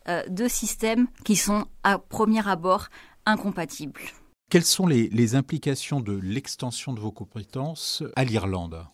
euh, 0.08 0.22
deux 0.28 0.48
systèmes 0.48 1.08
qui 1.24 1.36
sont 1.36 1.66
à 1.82 1.98
premier 1.98 2.46
abord 2.46 2.88
incompatibles. 3.26 4.02
Quelles 4.50 4.64
sont 4.64 4.86
les, 4.86 5.34
implications 5.36 6.00
de 6.00 6.12
l'extension 6.12 6.92
de 6.92 7.00
vos 7.00 7.12
compétences 7.12 8.02
à 8.16 8.24
l'Irlande? 8.24 8.84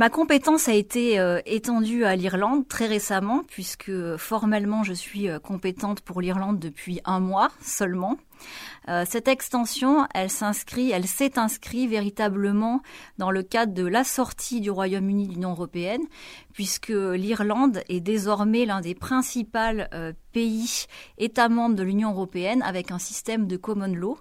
Ma 0.00 0.10
compétence 0.10 0.68
a 0.68 0.72
été 0.72 1.20
euh, 1.20 1.40
étendue 1.46 2.04
à 2.04 2.16
l'Irlande 2.16 2.66
très 2.66 2.86
récemment, 2.86 3.44
puisque 3.46 3.92
formellement 4.16 4.82
je 4.82 4.92
suis 4.92 5.28
euh, 5.28 5.38
compétente 5.38 6.00
pour 6.00 6.20
l'Irlande 6.20 6.58
depuis 6.58 7.00
un 7.04 7.20
mois 7.20 7.52
seulement. 7.62 8.18
Euh, 8.88 9.04
cette 9.08 9.28
extension, 9.28 10.06
elle 10.14 10.30
s'inscrit, 10.30 10.90
elle 10.90 11.06
s'est 11.06 11.38
inscrite 11.38 11.88
véritablement 11.88 12.82
dans 13.18 13.30
le 13.30 13.42
cadre 13.42 13.72
de 13.72 13.86
la 13.86 14.04
sortie 14.04 14.60
du 14.60 14.70
Royaume-Uni 14.70 15.28
de 15.28 15.32
l'Union 15.32 15.52
européenne, 15.52 16.02
puisque 16.52 16.88
l'Irlande 16.90 17.82
est 17.88 18.00
désormais 18.00 18.66
l'un 18.66 18.80
des 18.80 18.94
principaux 18.94 19.58
euh, 19.58 20.12
pays 20.32 20.86
États 21.16 21.48
membres 21.48 21.76
de 21.76 21.82
l'Union 21.82 22.10
européenne 22.10 22.60
avec 22.62 22.90
un 22.90 22.98
système 22.98 23.46
de 23.46 23.56
common 23.56 23.94
law. 23.94 24.18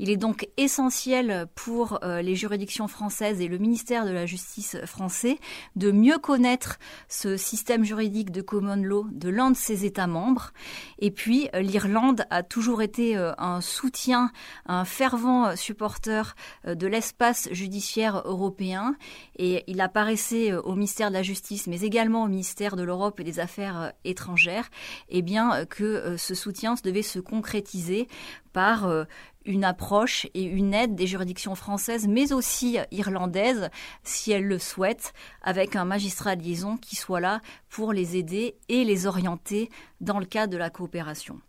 Il 0.00 0.10
est 0.10 0.16
donc 0.16 0.48
essentiel 0.56 1.46
pour 1.54 2.00
euh, 2.02 2.20
les 2.20 2.34
juridictions 2.34 2.88
françaises 2.88 3.40
et 3.40 3.48
le 3.48 3.58
ministère 3.58 4.04
de 4.04 4.10
la 4.10 4.26
Justice 4.26 4.76
français 4.86 5.38
de 5.76 5.92
mieux 5.92 6.18
connaître 6.18 6.78
ce 7.08 7.36
système 7.36 7.84
juridique 7.84 8.32
de 8.32 8.42
common 8.42 8.76
law 8.76 9.06
de 9.12 9.28
l'un 9.28 9.52
de 9.52 9.56
ses 9.56 9.84
États 9.84 10.08
membres. 10.08 10.52
Et 10.98 11.12
puis, 11.12 11.48
l'Irlande 11.54 12.24
a 12.30 12.42
toujours 12.42 12.82
été 12.82 13.16
un 13.16 13.51
soutien, 13.60 14.30
un 14.66 14.84
fervent 14.84 15.56
supporter 15.56 16.34
euh, 16.66 16.74
de 16.74 16.86
l'espace 16.86 17.48
judiciaire 17.52 18.22
européen. 18.24 18.96
Et 19.36 19.64
il 19.66 19.80
apparaissait 19.80 20.52
euh, 20.52 20.60
au 20.62 20.74
ministère 20.74 21.08
de 21.08 21.14
la 21.14 21.22
Justice 21.22 21.66
mais 21.66 21.80
également 21.82 22.24
au 22.24 22.28
ministère 22.28 22.76
de 22.76 22.82
l'Europe 22.82 23.20
et 23.20 23.24
des 23.24 23.40
Affaires 23.40 23.80
euh, 23.80 23.90
étrangères, 24.04 24.68
eh 25.08 25.22
bien 25.22 25.64
que 25.66 26.16
ce 26.16 26.34
soutien 26.34 26.74
devait 26.82 27.02
se 27.02 27.18
concrétiser 27.18 28.08
par 28.52 28.88
une 29.44 29.64
approche 29.64 30.26
et 30.34 30.42
une 30.42 30.74
aide 30.74 30.94
des 30.94 31.06
juridictions 31.06 31.54
françaises, 31.54 32.06
mais 32.08 32.32
aussi 32.32 32.78
irlandaises, 32.90 33.70
si 34.02 34.32
elles 34.32 34.46
le 34.46 34.58
souhaitent, 34.58 35.12
avec 35.42 35.76
un 35.76 35.84
magistrat 35.84 36.36
de 36.36 36.42
liaison 36.42 36.76
qui 36.76 36.96
soit 36.96 37.20
là 37.20 37.40
pour 37.68 37.92
les 37.92 38.16
aider 38.16 38.56
et 38.68 38.84
les 38.84 39.06
orienter 39.06 39.70
dans 40.00 40.18
le 40.18 40.26
cadre 40.26 40.52
de 40.52 40.58
la 40.58 40.70
coopération 40.70 41.40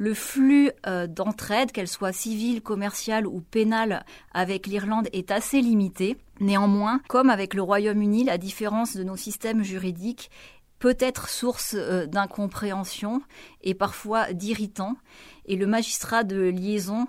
le 0.00 0.14
flux 0.14 0.70
euh, 0.86 1.06
d'entraide, 1.06 1.72
qu'elle 1.72 1.86
soit 1.86 2.14
civile, 2.14 2.62
commerciale 2.62 3.26
ou 3.26 3.42
pénale, 3.42 4.06
avec 4.32 4.66
l'Irlande 4.66 5.08
est 5.12 5.30
assez 5.30 5.60
limité. 5.60 6.16
Néanmoins, 6.40 7.02
comme 7.06 7.28
avec 7.28 7.52
le 7.52 7.60
Royaume-Uni, 7.60 8.24
la 8.24 8.38
différence 8.38 8.96
de 8.96 9.04
nos 9.04 9.16
systèmes 9.16 9.62
juridiques 9.62 10.30
peut 10.78 10.96
être 10.98 11.28
source 11.28 11.74
euh, 11.76 12.06
d'incompréhension 12.06 13.20
et 13.60 13.74
parfois 13.74 14.32
d'irritant. 14.32 14.96
Et 15.44 15.56
le 15.56 15.66
magistrat 15.66 16.24
de 16.24 16.48
liaison 16.48 17.06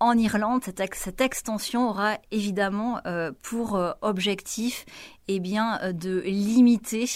en 0.00 0.16
Irlande, 0.16 0.62
cette, 0.64 1.20
extension 1.20 1.88
aura 1.90 2.18
évidemment 2.30 3.00
euh, 3.06 3.32
pour 3.42 3.76
euh, 3.76 3.92
objectif 4.00 4.84
eh 5.26 5.40
bien, 5.40 5.78
euh, 5.82 5.92
de 5.92 6.20
limiter 6.20 7.08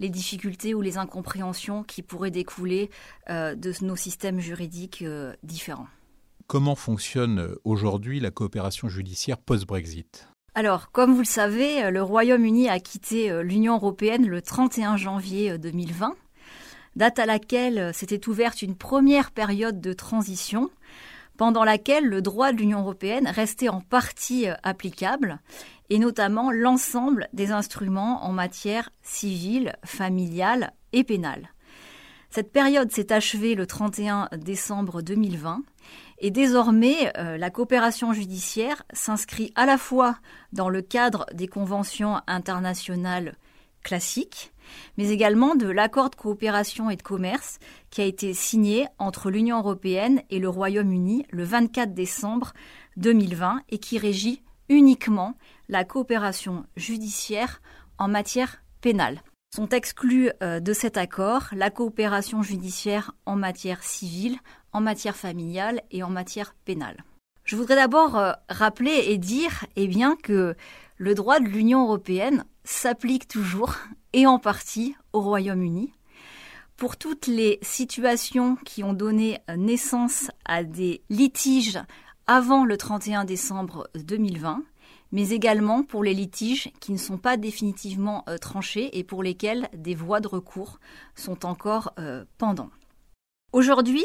les 0.00 0.08
difficultés 0.08 0.74
ou 0.74 0.80
les 0.80 0.96
incompréhensions 0.98 1.82
qui 1.82 2.02
pourraient 2.02 2.30
découler 2.30 2.90
de 3.28 3.84
nos 3.84 3.96
systèmes 3.96 4.40
juridiques 4.40 5.04
différents. 5.42 5.86
Comment 6.46 6.74
fonctionne 6.74 7.54
aujourd'hui 7.64 8.20
la 8.20 8.30
coopération 8.30 8.88
judiciaire 8.88 9.38
post-Brexit? 9.38 10.28
Alors, 10.54 10.90
comme 10.90 11.12
vous 11.12 11.20
le 11.20 11.24
savez, 11.24 11.90
le 11.90 12.02
Royaume-Uni 12.02 12.68
a 12.68 12.78
quitté 12.80 13.42
l'Union 13.42 13.74
européenne 13.74 14.26
le 14.26 14.42
31 14.42 14.96
janvier 14.96 15.56
2020, 15.56 16.14
date 16.96 17.18
à 17.18 17.26
laquelle 17.26 17.94
s'était 17.94 18.28
ouverte 18.28 18.62
une 18.62 18.76
première 18.76 19.30
période 19.30 19.80
de 19.80 19.92
transition 19.92 20.70
pendant 21.36 21.64
laquelle 21.64 22.06
le 22.06 22.22
droit 22.22 22.52
de 22.52 22.58
l'Union 22.58 22.80
européenne 22.80 23.28
restait 23.28 23.68
en 23.68 23.80
partie 23.80 24.48
euh, 24.48 24.54
applicable, 24.62 25.38
et 25.90 25.98
notamment 25.98 26.50
l'ensemble 26.50 27.28
des 27.32 27.50
instruments 27.52 28.24
en 28.24 28.32
matière 28.32 28.90
civile, 29.02 29.74
familiale 29.84 30.72
et 30.92 31.04
pénale. 31.04 31.50
Cette 32.30 32.50
période 32.50 32.90
s'est 32.90 33.12
achevée 33.12 33.54
le 33.54 33.66
31 33.66 34.28
décembre 34.38 35.02
2020 35.02 35.62
et 36.18 36.30
désormais 36.30 37.12
euh, 37.18 37.36
la 37.36 37.50
coopération 37.50 38.14
judiciaire 38.14 38.84
s'inscrit 38.94 39.52
à 39.54 39.66
la 39.66 39.76
fois 39.76 40.16
dans 40.52 40.70
le 40.70 40.80
cadre 40.80 41.26
des 41.34 41.46
conventions 41.46 42.22
internationales 42.26 43.34
classiques, 43.82 44.51
mais 44.96 45.10
également 45.10 45.54
de 45.54 45.68
l'accord 45.68 46.10
de 46.10 46.16
coopération 46.16 46.90
et 46.90 46.96
de 46.96 47.02
commerce 47.02 47.58
qui 47.90 48.00
a 48.00 48.04
été 48.04 48.34
signé 48.34 48.86
entre 48.98 49.30
l'Union 49.30 49.58
européenne 49.58 50.22
et 50.30 50.38
le 50.38 50.48
Royaume-Uni 50.48 51.26
le 51.30 51.44
24 51.44 51.94
décembre 51.94 52.52
2020 52.96 53.62
et 53.70 53.78
qui 53.78 53.98
régit 53.98 54.42
uniquement 54.68 55.34
la 55.68 55.84
coopération 55.84 56.64
judiciaire 56.76 57.60
en 57.98 58.08
matière 58.08 58.62
pénale. 58.80 59.22
Sont 59.54 59.68
exclus 59.68 60.30
euh, 60.42 60.60
de 60.60 60.72
cet 60.72 60.96
accord 60.96 61.48
la 61.52 61.70
coopération 61.70 62.42
judiciaire 62.42 63.12
en 63.26 63.36
matière 63.36 63.82
civile, 63.82 64.38
en 64.72 64.80
matière 64.80 65.16
familiale 65.16 65.82
et 65.90 66.02
en 66.02 66.08
matière 66.08 66.54
pénale. 66.64 67.04
Je 67.44 67.56
voudrais 67.56 67.74
d'abord 67.74 68.16
euh, 68.16 68.32
rappeler 68.48 69.04
et 69.08 69.18
dire 69.18 69.66
eh 69.76 69.88
bien, 69.88 70.16
que 70.16 70.54
le 70.96 71.14
droit 71.14 71.40
de 71.40 71.46
l'Union 71.46 71.82
européenne 71.82 72.44
s'applique 72.64 73.28
toujours 73.28 73.76
et 74.12 74.26
en 74.26 74.38
partie 74.38 74.94
au 75.12 75.20
Royaume-Uni. 75.20 75.92
Pour 76.76 76.96
toutes 76.96 77.26
les 77.26 77.58
situations 77.62 78.56
qui 78.64 78.82
ont 78.82 78.92
donné 78.92 79.38
naissance 79.56 80.30
à 80.44 80.64
des 80.64 81.02
litiges 81.10 81.78
avant 82.26 82.64
le 82.64 82.76
31 82.76 83.24
décembre 83.24 83.88
2020, 83.94 84.62
mais 85.12 85.28
également 85.28 85.82
pour 85.82 86.02
les 86.02 86.14
litiges 86.14 86.70
qui 86.80 86.92
ne 86.92 86.98
sont 86.98 87.18
pas 87.18 87.36
définitivement 87.36 88.24
euh, 88.28 88.38
tranchés 88.38 88.98
et 88.98 89.04
pour 89.04 89.22
lesquels 89.22 89.68
des 89.74 89.94
voies 89.94 90.20
de 90.20 90.28
recours 90.28 90.80
sont 91.14 91.44
encore 91.44 91.92
euh, 91.98 92.24
pendants. 92.38 92.70
Aujourd'hui, 93.52 94.04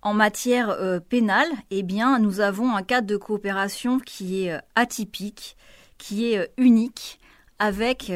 en 0.00 0.14
matière 0.14 0.70
euh, 0.70 1.00
pénale, 1.00 1.48
eh 1.70 1.82
nous 1.82 2.40
avons 2.40 2.76
un 2.76 2.82
cadre 2.82 3.08
de 3.08 3.16
coopération 3.16 3.98
qui 3.98 4.44
est 4.44 4.58
atypique, 4.76 5.56
qui 5.98 6.32
est 6.32 6.50
unique, 6.58 7.20
avec 7.58 8.12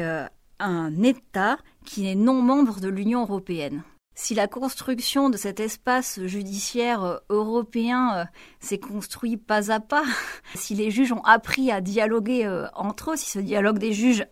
un 0.59 1.03
État 1.03 1.57
qui 1.85 2.07
est 2.07 2.15
non 2.15 2.41
membre 2.41 2.79
de 2.79 2.87
l'Union 2.87 3.21
européenne. 3.21 3.83
Si 4.21 4.35
la 4.35 4.49
construction 4.49 5.29
de 5.29 5.37
cet 5.37 5.61
espace 5.61 6.19
judiciaire 6.25 7.05
euh, 7.05 7.17
européen 7.29 8.17
euh, 8.17 8.23
s'est 8.59 8.77
construite 8.77 9.41
pas 9.45 9.71
à 9.71 9.79
pas, 9.79 10.03
si 10.55 10.75
les 10.75 10.91
juges 10.91 11.13
ont 11.13 11.23
appris 11.23 11.71
à 11.71 11.79
dialoguer 11.79 12.45
euh, 12.45 12.67
entre 12.75 13.11
eux, 13.11 13.15
si 13.15 13.29
ce 13.29 13.39
dialogue 13.39 13.79
des 13.79 13.93
juges 13.93 14.25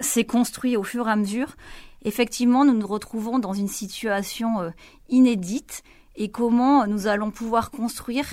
s'est 0.00 0.26
construit 0.26 0.76
au 0.76 0.82
fur 0.82 1.08
et 1.08 1.12
à 1.12 1.16
mesure, 1.16 1.56
effectivement, 2.04 2.66
nous 2.66 2.74
nous 2.74 2.86
retrouvons 2.86 3.38
dans 3.38 3.54
une 3.54 3.66
situation 3.66 4.70
inédite 5.08 5.82
et 6.14 6.30
comment 6.30 6.86
nous 6.86 7.06
allons 7.06 7.30
pouvoir 7.30 7.70
construire 7.70 8.26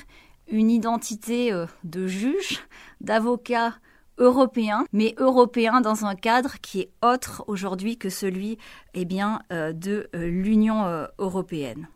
une 0.49 0.69
identité 0.69 1.53
de 1.85 2.05
juge, 2.05 2.67
d'avocat 2.99 3.75
européen, 4.17 4.85
mais 4.93 5.15
européen 5.17 5.81
dans 5.81 6.05
un 6.05 6.15
cadre 6.15 6.59
qui 6.61 6.81
est 6.81 6.91
autre 7.01 7.43
aujourd'hui 7.47 7.97
que 7.97 8.09
celui 8.09 8.57
eh 8.93 9.05
bien, 9.05 9.41
euh, 9.51 9.73
de 9.73 10.09
euh, 10.15 10.27
l'Union 10.27 10.85
euh, 10.85 11.05
européenne. 11.19 11.87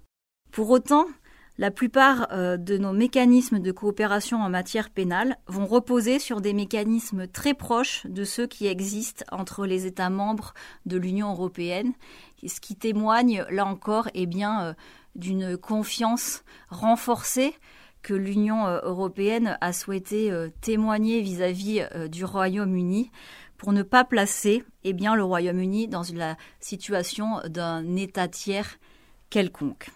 Pour 0.51 0.69
autant, 0.69 1.05
la 1.57 1.71
plupart 1.71 2.29
de 2.31 2.77
nos 2.77 2.93
mécanismes 2.93 3.59
de 3.59 3.73
coopération 3.73 4.41
en 4.41 4.49
matière 4.49 4.89
pénale 4.89 5.35
vont 5.47 5.65
reposer 5.65 6.17
sur 6.17 6.39
des 6.39 6.53
mécanismes 6.53 7.27
très 7.27 7.53
proches 7.53 8.07
de 8.07 8.23
ceux 8.23 8.47
qui 8.47 8.65
existent 8.67 9.25
entre 9.33 9.65
les 9.65 9.85
États 9.85 10.09
membres 10.09 10.53
de 10.85 10.95
l'Union 10.95 11.31
européenne, 11.31 11.91
ce 12.41 12.61
qui 12.61 12.77
témoigne, 12.77 13.45
là 13.49 13.65
encore, 13.65 14.07
eh 14.13 14.25
d'une 15.15 15.57
confiance 15.57 16.45
renforcée 16.69 17.53
que 18.01 18.13
l'Union 18.13 18.65
européenne 18.83 19.57
a 19.61 19.73
souhaité 19.73 20.31
témoigner 20.61 21.21
vis-à-vis 21.21 21.85
du 22.09 22.25
Royaume-Uni 22.25 23.11
pour 23.57 23.73
ne 23.73 23.83
pas 23.83 24.05
placer 24.05 24.63
eh 24.83 24.93
bien, 24.93 25.15
le 25.15 25.23
Royaume-Uni 25.23 25.87
dans 25.87 26.03
la 26.13 26.37
situation 26.59 27.41
d'un 27.47 27.95
État 27.95 28.27
tiers 28.27 28.79
quelconque. 29.29 29.89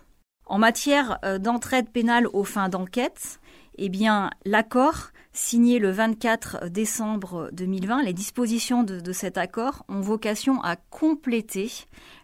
En 0.46 0.60
matière 0.60 1.20
d'entraide 1.40 1.90
pénale 1.90 2.28
aux 2.34 2.44
fins 2.44 2.70
d'enquête, 2.70 3.40
eh 3.78 3.90
l'accord 4.46 5.12
signé 5.34 5.80
le 5.80 5.90
24 5.90 6.70
décembre 6.70 7.50
2020, 7.54 8.04
les 8.04 8.14
dispositions 8.14 8.84
de, 8.84 9.12
cet 9.12 9.38
accord 9.38 9.84
ont 9.90 10.02
vocation 10.02 10.62
à 10.62 10.76
compléter 10.76 11.72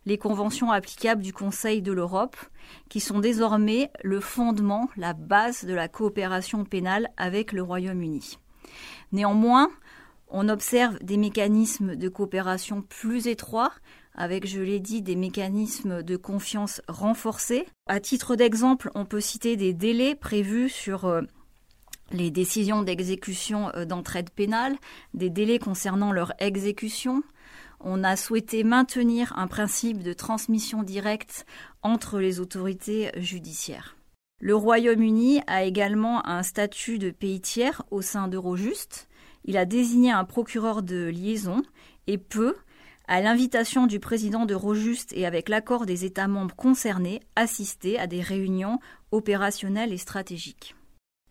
les 0.06 0.18
conventions 0.18 0.72
applicables 0.72 1.24
du 1.24 1.34
Conseil 1.34 1.82
de 1.82 1.92
l'Europe, 1.92 2.38
qui 2.88 3.00
sont 3.00 3.20
désormais 3.20 3.92
le 4.04 4.20
fondement, 4.20 4.90
la 4.96 5.14
base 5.14 5.66
de 5.66 5.74
la 5.74 5.88
coopération 5.88 6.64
pénale 6.66 7.10
avec 7.18 7.52
le 7.52 7.64
Royaume-Uni. 7.64 8.38
Néanmoins, 9.12 9.70
on 10.30 10.48
observe 10.48 11.00
des 11.02 11.18
mécanismes 11.18 11.96
de 11.96 12.10
coopération 12.10 12.84
plus 12.84 13.28
étroits, 13.28 13.72
avec, 14.14 14.46
je 14.46 14.62
l'ai 14.62 14.80
dit, 14.80 15.02
des 15.02 15.16
mécanismes 15.16 16.04
de 16.04 16.18
confiance 16.18 16.82
renforcés. 16.88 17.66
À 17.88 18.00
titre 18.00 18.36
d'exemple, 18.36 18.92
on 18.94 19.06
peut 19.06 19.22
citer 19.22 19.56
des 19.56 19.74
délais 19.74 20.14
prévus 20.14 20.70
sur 20.70 21.06
euh, 21.06 21.22
les 22.12 22.32
décisions 22.32 22.82
d'exécution 22.82 23.72
euh, 23.76 23.86
d'entraide 23.86 24.30
pénale, 24.30 24.76
des 25.14 25.30
délais 25.30 25.60
concernant 25.60 26.12
leur 26.12 26.34
exécution. 26.40 27.24
On 27.80 28.04
a 28.04 28.16
souhaité 28.16 28.64
maintenir 28.64 29.34
un 29.38 29.48
principe 29.48 30.04
de 30.04 30.14
transmission 30.14 30.84
directe 30.84 31.46
entre 31.82 32.20
les 32.20 32.40
autorités 32.40 33.12
judiciaires. 33.16 33.96
Le 34.42 34.56
Royaume-Uni 34.56 35.42
a 35.48 35.64
également 35.64 36.26
un 36.26 36.44
statut 36.44 36.98
de 36.98 37.12
pays 37.12 37.42
tiers 37.42 37.84
au 37.92 38.02
sein 38.02 38.28
d'Eurojust. 38.28 39.10
Il 39.46 39.58
a 39.58 39.66
désigné 39.66 40.12
un 40.12 40.24
procureur 40.24 40.82
de 40.82 41.08
liaison 41.08 41.62
et 42.08 42.18
peut, 42.18 42.56
à 43.08 43.22
l'invitation 43.22 43.86
du 43.86 44.00
président 44.00 44.46
d'Eurojust 44.46 45.12
et 45.14 45.26
avec 45.26 45.50
l'accord 45.50 45.86
des 45.86 46.06
États 46.06 46.28
membres 46.28 46.56
concernés, 46.56 47.22
assister 47.36 48.00
à 48.00 48.08
des 48.08 48.22
réunions 48.22 48.80
opérationnelles 49.12 49.92
et 49.92 49.98
stratégiques. 49.98 50.76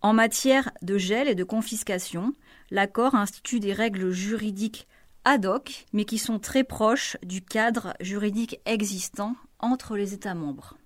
En 0.00 0.12
matière 0.12 0.70
de 0.82 0.96
gel 0.96 1.26
et 1.28 1.34
de 1.34 1.44
confiscation, 1.44 2.32
l'accord 2.70 3.14
institue 3.14 3.58
des 3.58 3.72
règles 3.72 4.10
juridiques 4.10 4.86
ad 5.24 5.44
hoc, 5.44 5.86
mais 5.92 6.04
qui 6.04 6.18
sont 6.18 6.38
très 6.38 6.64
proches 6.64 7.16
du 7.22 7.42
cadre 7.42 7.94
juridique 8.00 8.60
existant 8.64 9.34
entre 9.58 9.96
les 9.96 10.14
États 10.14 10.34
membres. 10.34 10.76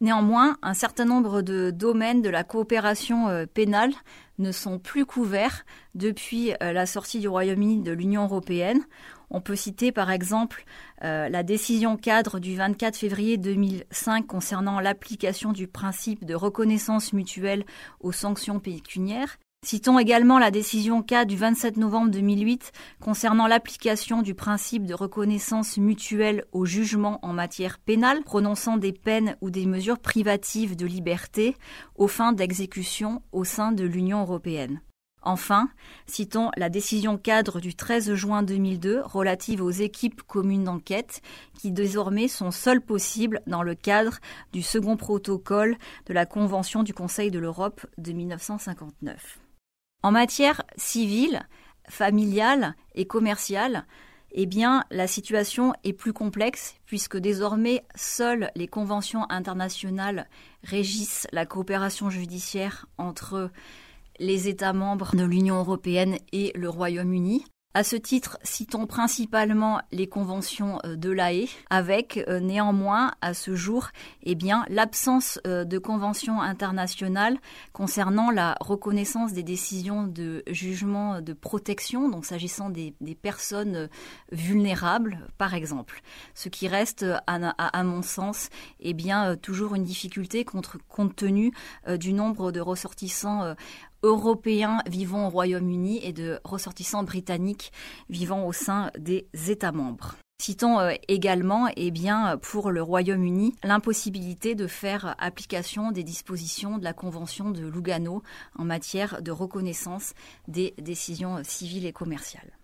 Néanmoins, 0.00 0.56
un 0.62 0.74
certain 0.74 1.04
nombre 1.04 1.42
de 1.42 1.70
domaines 1.70 2.22
de 2.22 2.30
la 2.30 2.44
coopération 2.44 3.28
euh, 3.28 3.46
pénale 3.46 3.92
ne 4.38 4.52
sont 4.52 4.78
plus 4.78 5.04
couverts 5.04 5.64
depuis 5.94 6.52
euh, 6.62 6.72
la 6.72 6.86
sortie 6.86 7.20
du 7.20 7.28
Royaume-Uni 7.28 7.82
de 7.82 7.92
l'Union 7.92 8.24
européenne. 8.24 8.82
On 9.30 9.40
peut 9.40 9.56
citer 9.56 9.92
par 9.92 10.10
exemple 10.10 10.64
euh, 11.04 11.28
la 11.28 11.42
décision 11.42 11.96
cadre 11.96 12.38
du 12.38 12.56
24 12.56 12.96
février 12.96 13.36
2005 13.36 14.26
concernant 14.26 14.80
l'application 14.80 15.52
du 15.52 15.66
principe 15.66 16.24
de 16.24 16.34
reconnaissance 16.34 17.12
mutuelle 17.12 17.64
aux 18.00 18.12
sanctions 18.12 18.60
pécuniaires. 18.60 19.38
Citons 19.66 19.98
également 19.98 20.38
la 20.38 20.52
décision 20.52 21.02
cadre 21.02 21.28
du 21.28 21.36
27 21.36 21.76
novembre 21.78 22.12
2008 22.12 22.70
concernant 23.00 23.48
l'application 23.48 24.22
du 24.22 24.34
principe 24.34 24.86
de 24.86 24.94
reconnaissance 24.94 25.78
mutuelle 25.78 26.44
au 26.52 26.64
jugement 26.64 27.18
en 27.22 27.32
matière 27.32 27.78
pénale, 27.78 28.22
prononçant 28.22 28.76
des 28.76 28.92
peines 28.92 29.36
ou 29.40 29.50
des 29.50 29.66
mesures 29.66 29.98
privatives 29.98 30.76
de 30.76 30.86
liberté 30.86 31.56
aux 31.96 32.06
fins 32.06 32.32
d'exécution 32.32 33.20
au 33.32 33.44
sein 33.44 33.72
de 33.72 33.84
l'Union 33.84 34.20
européenne. 34.20 34.80
Enfin, 35.22 35.68
citons 36.06 36.50
la 36.56 36.70
décision 36.70 37.18
cadre 37.18 37.60
du 37.60 37.74
13 37.74 38.14
juin 38.14 38.44
2002 38.44 39.02
relative 39.02 39.60
aux 39.60 39.70
équipes 39.70 40.22
communes 40.22 40.64
d'enquête 40.64 41.20
qui 41.54 41.72
désormais 41.72 42.28
sont 42.28 42.52
seules 42.52 42.80
possibles 42.80 43.42
dans 43.48 43.64
le 43.64 43.74
cadre 43.74 44.18
du 44.52 44.62
second 44.62 44.96
protocole 44.96 45.76
de 46.06 46.14
la 46.14 46.26
Convention 46.26 46.84
du 46.84 46.94
Conseil 46.94 47.32
de 47.32 47.40
l'Europe 47.40 47.84
de 47.98 48.12
1959. 48.12 49.40
En 50.02 50.12
matière 50.12 50.62
civile, 50.76 51.42
familiale 51.88 52.74
et 52.94 53.06
commerciale, 53.06 53.84
eh 54.32 54.46
bien, 54.46 54.84
la 54.90 55.06
situation 55.06 55.72
est 55.84 55.92
plus 55.92 56.12
complexe 56.12 56.76
puisque 56.86 57.16
désormais 57.16 57.84
seules 57.94 58.50
les 58.54 58.68
conventions 58.68 59.28
internationales 59.30 60.28
régissent 60.62 61.26
la 61.32 61.46
coopération 61.46 62.10
judiciaire 62.10 62.86
entre 62.98 63.50
les 64.18 64.48
États 64.48 64.72
membres 64.72 65.16
de 65.16 65.24
l'Union 65.24 65.56
européenne 65.56 66.18
et 66.32 66.52
le 66.54 66.68
Royaume-Uni. 66.68 67.44
À 67.78 67.84
ce 67.84 67.94
titre, 67.94 68.40
citons 68.42 68.88
principalement 68.88 69.80
les 69.92 70.08
conventions 70.08 70.80
euh, 70.84 70.96
de 70.96 71.10
l'AE, 71.10 71.46
avec 71.70 72.24
euh, 72.26 72.40
néanmoins 72.40 73.12
à 73.20 73.34
ce 73.34 73.54
jour 73.54 73.90
eh 74.24 74.36
l'absence 74.68 75.38
euh, 75.46 75.64
de 75.64 75.78
conventions 75.78 76.42
internationales 76.42 77.38
concernant 77.72 78.32
la 78.32 78.56
reconnaissance 78.60 79.32
des 79.32 79.44
décisions 79.44 80.08
de 80.08 80.42
jugement 80.48 81.20
de 81.20 81.32
protection, 81.32 82.08
donc 82.08 82.24
s'agissant 82.26 82.68
des, 82.68 82.96
personnes 83.22 83.88
vulnérables, 84.32 85.28
par 85.38 85.54
exemple. 85.54 86.02
Ce 86.34 86.48
qui 86.48 86.66
reste, 86.66 87.06
à, 87.28 87.84
mon 87.84 88.02
sens, 88.02 88.48
eh 88.80 88.92
bien 88.92 89.36
toujours 89.36 89.76
une 89.76 89.84
difficulté 89.84 90.44
compte 90.44 91.14
tenu 91.14 91.52
du 91.96 92.12
nombre 92.12 92.50
de 92.50 92.60
ressortissants 92.60 93.54
européens 94.02 94.80
vivant 94.86 95.26
au 95.26 95.30
Royaume-Uni 95.30 96.04
et 96.04 96.12
de 96.12 96.40
ressortissants 96.44 97.04
britanniques 97.04 97.72
vivant 98.08 98.46
au 98.46 98.52
sein 98.52 98.90
des 98.98 99.28
États 99.48 99.72
membres. 99.72 100.16
Citons 100.40 100.78
euh, 100.78 100.92
également, 101.08 101.68
eh 101.76 101.90
bien, 101.90 102.38
pour 102.38 102.70
le 102.70 102.80
Royaume-Uni, 102.80 103.56
l'impossibilité 103.64 104.54
de 104.54 104.68
faire 104.68 105.16
application 105.18 105.90
des 105.90 106.04
dispositions 106.04 106.78
de 106.78 106.84
la 106.84 106.92
Convention 106.92 107.50
de 107.50 107.66
Lugano 107.66 108.22
en 108.56 108.64
matière 108.64 109.20
de 109.20 109.32
reconnaissance 109.32 110.14
des 110.46 110.74
décisions 110.78 111.42
civiles 111.42 111.86
et 111.86 111.92
commerciales. 111.92 112.56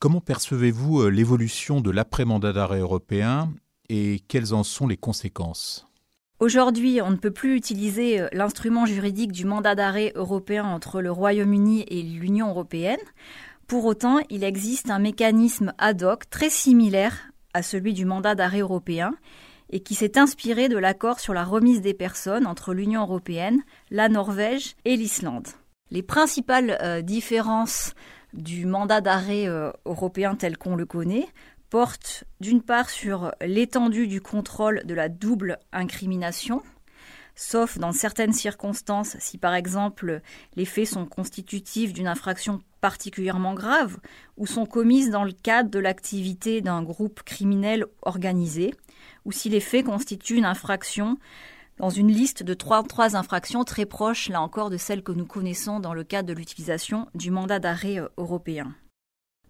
Comment 0.00 0.22
percevez-vous 0.22 1.02
euh, 1.02 1.08
l'évolution 1.10 1.82
de 1.82 1.90
l'après-mandat 1.90 2.54
d'arrêt 2.54 2.78
européen 2.78 3.52
et 3.90 4.20
quelles 4.28 4.54
en 4.54 4.62
sont 4.62 4.86
les 4.86 4.96
conséquences? 4.96 5.87
Aujourd'hui, 6.40 7.00
on 7.02 7.10
ne 7.10 7.16
peut 7.16 7.32
plus 7.32 7.56
utiliser 7.56 8.20
euh, 8.20 8.28
l'instrument 8.32 8.86
juridique 8.86 9.32
du 9.32 9.44
mandat 9.44 9.74
d'arrêt 9.74 10.12
européen 10.14 10.64
entre 10.64 11.00
le 11.00 11.10
Royaume-Uni 11.10 11.84
et 11.88 12.02
l'Union 12.02 12.48
européenne. 12.48 13.00
Pour 13.66 13.84
autant, 13.86 14.20
il 14.30 14.44
existe 14.44 14.88
un 14.88 15.00
mécanisme 15.00 15.72
ad 15.78 16.04
hoc 16.04 16.30
très 16.30 16.48
similaire 16.48 17.32
à 17.54 17.62
celui 17.62 17.92
du 17.92 18.04
mandat 18.04 18.36
d'arrêt 18.36 18.60
européen 18.60 19.14
et 19.70 19.80
qui 19.80 19.96
s'est 19.96 20.16
inspiré 20.16 20.68
de 20.68 20.78
l'accord 20.78 21.18
sur 21.18 21.34
la 21.34 21.42
remise 21.42 21.80
des 21.80 21.92
personnes 21.92 22.46
entre 22.46 22.72
l'Union 22.72 23.02
européenne, 23.02 23.60
la 23.90 24.08
Norvège 24.08 24.76
et 24.84 24.96
l'Islande. 24.96 25.48
Les 25.90 26.02
principales 26.02 26.78
euh, 26.82 27.02
différences 27.02 27.94
du 28.32 28.64
mandat 28.64 29.00
d'arrêt 29.00 29.48
euh, 29.48 29.72
européen 29.86 30.36
tel 30.36 30.56
qu'on 30.56 30.76
le 30.76 30.86
connaît 30.86 31.26
porte 31.70 32.24
d'une 32.40 32.62
part 32.62 32.90
sur 32.90 33.32
l'étendue 33.40 34.06
du 34.06 34.20
contrôle 34.20 34.82
de 34.84 34.94
la 34.94 35.08
double 35.08 35.58
incrimination, 35.72 36.62
sauf 37.34 37.78
dans 37.78 37.92
certaines 37.92 38.32
circonstances 38.32 39.16
si 39.20 39.38
par 39.38 39.54
exemple 39.54 40.20
les 40.56 40.64
faits 40.64 40.88
sont 40.88 41.06
constitutifs 41.06 41.92
d'une 41.92 42.08
infraction 42.08 42.60
particulièrement 42.80 43.54
grave 43.54 43.98
ou 44.36 44.46
sont 44.46 44.66
commises 44.66 45.10
dans 45.10 45.24
le 45.24 45.32
cadre 45.32 45.70
de 45.70 45.78
l'activité 45.78 46.60
d'un 46.60 46.82
groupe 46.82 47.22
criminel 47.22 47.86
organisé, 48.02 48.74
ou 49.24 49.32
si 49.32 49.48
les 49.48 49.60
faits 49.60 49.86
constituent 49.86 50.36
une 50.36 50.44
infraction 50.44 51.18
dans 51.78 51.90
une 51.90 52.10
liste 52.10 52.42
de 52.42 52.54
trois, 52.54 52.82
trois 52.82 53.16
infractions 53.16 53.64
très 53.64 53.86
proches, 53.86 54.28
là 54.28 54.42
encore, 54.42 54.70
de 54.70 54.76
celles 54.76 55.02
que 55.02 55.12
nous 55.12 55.26
connaissons 55.26 55.80
dans 55.80 55.94
le 55.94 56.02
cadre 56.02 56.28
de 56.28 56.34
l'utilisation 56.34 57.06
du 57.14 57.30
mandat 57.30 57.60
d'arrêt 57.60 58.00
euh, 58.00 58.08
européen. 58.16 58.74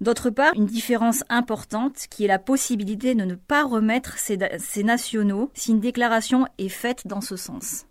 D'autre 0.01 0.31
part, 0.31 0.53
une 0.55 0.67
différence 0.67 1.25
importante 1.29 2.07
qui 2.09 2.25
est 2.25 2.29
la 2.29 2.39
possibilité 2.39 3.15
de 3.15 3.25
ne 3.25 3.35
pas 3.35 3.65
remettre 3.65 4.17
ces, 4.19 4.39
nationaux 4.83 5.51
si 5.55 5.73
une 5.73 5.81
déclaration 5.81 6.47
est 6.59 6.69
faite 6.69 7.07
dans 7.07 7.21
ce 7.21 7.37
sens. 7.37 7.87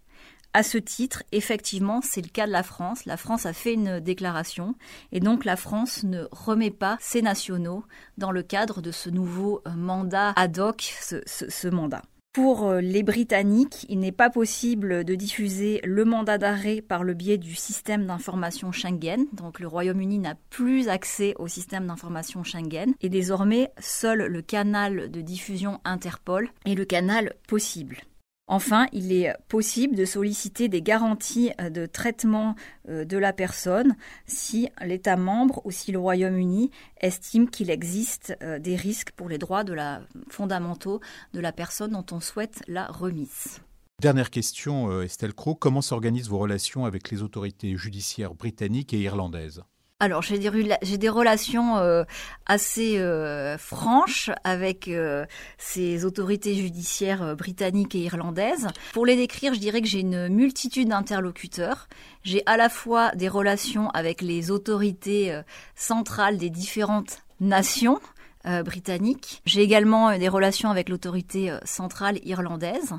À 0.53 0.63
ce 0.63 0.77
titre, 0.77 1.23
effectivement, 1.33 1.99
c'est 2.01 2.21
le 2.21 2.29
cas 2.29 2.47
de 2.47 2.51
la 2.51 2.63
France. 2.63 3.05
La 3.05 3.17
France 3.17 3.45
a 3.45 3.53
fait 3.53 3.73
une 3.73 3.99
déclaration 3.99 4.75
et 5.11 5.19
donc 5.19 5.43
la 5.43 5.57
France 5.57 6.03
ne 6.03 6.23
remet 6.31 6.71
pas 6.71 6.97
ses 6.99 7.21
nationaux 7.21 7.83
dans 8.17 8.31
le 8.31 8.41
cadre 8.41 8.81
de 8.81 8.91
ce 8.91 9.09
nouveau 9.09 9.61
euh, 9.67 9.71
mandat 9.71 10.31
ad 10.35 10.57
hoc, 10.57 10.81
ce 10.81 11.67
mandat. 11.67 12.01
Pour 12.37 12.67
euh, 12.67 12.81
les 12.81 13.01
Britanniques, 13.01 13.87
il 13.89 13.97
n'est 13.97 14.11
pas 14.11 14.29
possible 14.29 15.03
de 15.03 15.15
diffuser 15.15 15.81
le 15.83 16.05
mandat 16.05 16.37
d'arrêt 16.37 16.81
par 16.81 17.03
le 17.03 17.15
biais 17.15 17.39
du 17.39 17.55
système 17.55 18.05
d'information 18.05 18.71
Schengen. 18.71 19.25
Donc 19.33 19.59
le 19.59 19.67
Royaume-Uni 19.67 20.19
n'a 20.19 20.35
plus 20.51 20.87
accès 20.87 21.33
au 21.39 21.47
système 21.47 21.87
d'information 21.87 22.43
Schengen. 22.43 22.93
Et 23.01 23.09
désormais, 23.09 23.71
seul 23.79 24.27
le 24.27 24.41
canal 24.43 25.09
de 25.09 25.21
diffusion 25.21 25.79
Interpol 25.83 26.51
est 26.67 26.75
le 26.75 26.85
canal 26.85 27.33
possible. 27.47 28.01
Enfin, 28.49 28.87
il 28.93 29.11
est 29.11 29.33
possible 29.49 29.95
de 29.95 30.05
solliciter 30.05 30.69
des 30.69 30.81
garanties 30.81 31.51
euh, 31.59 31.69
de 31.69 31.85
traitement 31.85 32.55
euh, 32.87 33.03
de 33.03 33.17
la 33.17 33.33
personne 33.33 33.95
si 34.25 34.69
l'État 34.81 35.17
membre 35.17 35.61
ou 35.65 35.71
si 35.71 35.91
le 35.91 35.99
Royaume-Uni 35.99 36.71
estime 37.01 37.49
qu'il 37.49 37.69
existe 37.69 38.37
euh, 38.41 38.57
des 38.57 38.77
risques 38.77 39.11
pour 39.11 39.27
les 39.27 39.37
droits 39.37 39.65
fondamentaux 40.29 41.01
de 41.33 41.39
la 41.41 41.51
personne 41.51 41.91
dont 41.91 42.05
on 42.11 42.21
souhaite 42.21 42.63
la 42.67 42.85
remise. 42.85 43.59
Dernière 43.99 44.29
question, 44.29 45.01
Estelle 45.01 45.33
Crow. 45.33 45.55
Comment 45.55 45.81
s'organisent 45.81 46.29
vos 46.29 46.37
relations 46.37 46.85
avec 46.85 47.09
les 47.09 47.23
autorités 47.23 47.75
judiciaires 47.75 48.35
britanniques 48.35 48.93
et 48.93 48.99
irlandaises? 48.99 49.63
Alors 49.99 50.21
j'ai 50.21 50.37
des, 50.37 51.09
relations 51.09 51.77
euh, 51.77 52.03
assez 52.45 52.99
euh, 52.99 53.57
franches 53.57 54.29
avec 54.43 54.87
euh, 54.87 55.25
ces 55.57 56.05
autorités 56.05 56.53
judiciaires 56.53 57.35
britanniques 57.35 57.95
et 57.95 58.01
irlandaises. 58.01 58.67
Pour 58.93 59.07
les 59.07 59.15
décrire, 59.15 59.55
je 59.55 59.59
dirais 59.59 59.81
que 59.81 59.87
j'ai 59.87 60.01
une 60.01 60.29
multitude 60.29 60.89
d'interlocuteurs. 60.89 61.87
J'ai 62.23 62.43
à 62.45 62.57
la 62.57 62.69
fois 62.69 63.11
des 63.15 63.27
relations 63.27 63.89
avec 63.89 64.21
les 64.21 64.51
autorités 64.51 65.41
centrales 65.75 66.37
des 66.37 66.49
différentes 66.49 67.23
nations, 67.39 67.99
britanniques. 68.63 69.41
J'ai 69.45 69.61
également 69.61 70.17
des 70.17 70.29
relations 70.29 70.69
avec 70.69 70.87
l'autorité 70.87 71.53
centrale 71.65 72.17
irlandaise. 72.23 72.93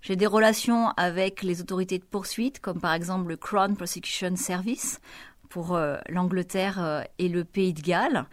J'ai 0.00 0.14
des 0.14 0.28
relations 0.28 0.90
avec 0.96 1.42
les 1.42 1.60
autorités 1.60 1.98
de 1.98 2.04
poursuite, 2.04 2.60
comme 2.60 2.80
par 2.80 2.92
exemple 2.92 3.28
le 3.30 3.36
Crown 3.36 3.74
Prosecution 3.74 4.36
Service, 4.36 5.00
pour 5.52 5.74
euh, 5.74 5.98
l'Angleterre 6.08 6.82
euh, 6.82 7.02
et 7.18 7.28
le 7.28 7.44
Pays 7.44 7.74
de 7.74 7.82
Galles. 7.82 8.24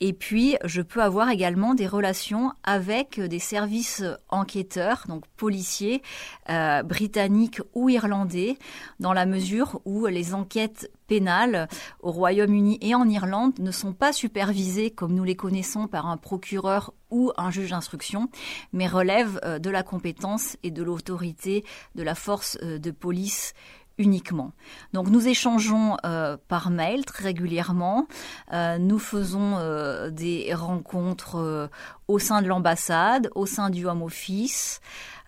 Et 0.00 0.14
puis, 0.14 0.56
je 0.64 0.80
peux 0.80 1.02
avoir 1.02 1.28
également 1.28 1.74
des 1.74 1.86
relations 1.86 2.52
avec 2.64 3.20
des 3.20 3.38
services 3.38 4.02
enquêteurs, 4.30 5.04
donc 5.06 5.26
policiers, 5.36 6.02
euh, 6.48 6.82
britanniques 6.82 7.60
ou 7.74 7.90
irlandais, 7.90 8.56
dans 9.00 9.12
la 9.12 9.26
mesure 9.26 9.82
où 9.84 10.06
les 10.06 10.32
enquêtes 10.34 10.90
pénales 11.06 11.68
au 12.00 12.10
Royaume-Uni 12.10 12.78
et 12.80 12.94
en 12.94 13.06
Irlande 13.06 13.58
ne 13.58 13.70
sont 13.70 13.92
pas 13.92 14.14
supervisées 14.14 14.90
comme 14.90 15.14
nous 15.14 15.24
les 15.24 15.36
connaissons 15.36 15.86
par 15.86 16.06
un 16.06 16.16
procureur 16.16 16.94
ou 17.10 17.30
un 17.36 17.50
juge 17.50 17.70
d'instruction, 17.70 18.30
mais 18.72 18.86
relèvent 18.86 19.38
de 19.60 19.70
la 19.70 19.82
compétence 19.82 20.56
et 20.62 20.70
de 20.70 20.82
l'autorité 20.82 21.62
de 21.94 22.02
la 22.02 22.14
force 22.14 22.56
de 22.58 22.90
police 22.90 23.52
uniquement. 23.98 24.52
Donc 24.92 25.08
nous 25.08 25.28
échangeons 25.28 25.96
euh, 26.04 26.36
par 26.48 26.70
mail 26.70 27.04
très 27.04 27.24
régulièrement. 27.24 28.06
Euh, 28.52 28.78
nous 28.78 28.98
faisons 28.98 29.56
euh, 29.56 30.10
des 30.10 30.52
rencontres 30.54 31.70
au 32.08 32.18
sein 32.18 32.42
de 32.42 32.48
l'ambassade, 32.48 33.30
au 33.34 33.46
sein 33.46 33.70
du 33.70 33.86
Home 33.86 34.02
Office. 34.02 34.80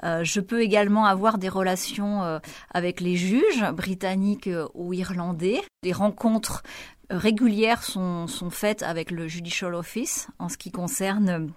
je 0.02 0.40
peux 0.40 0.60
également 0.60 1.06
avoir 1.06 1.38
des 1.38 1.48
relations 1.48 2.40
avec 2.72 3.00
les 3.00 3.16
juges 3.16 3.64
britanniques 3.72 4.50
ou 4.74 4.92
irlandais. 4.92 5.62
Des 5.82 5.92
rencontres 5.92 6.62
régulières 7.10 7.82
sont, 7.82 8.26
sont 8.26 8.50
faites 8.50 8.82
avec 8.82 9.10
le 9.10 9.28
Judicial 9.28 9.74
Office 9.74 10.28
en 10.38 10.48
ce 10.48 10.58
qui 10.58 10.70
concerne, 10.70 11.52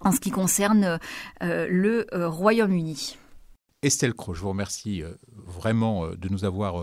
en 0.00 0.12
ce 0.12 0.20
qui 0.20 0.30
concerne 0.30 0.98
le 1.40 2.06
Royaume-Uni. 2.12 3.18
Estelle 3.84 4.14
Croix, 4.14 4.34
je 4.34 4.40
vous 4.40 4.48
remercie 4.48 5.02
euh, 5.02 5.10
vraiment 5.34 6.06
euh, 6.06 6.16
de 6.16 6.30
nous 6.30 6.46
avoir 6.46 6.82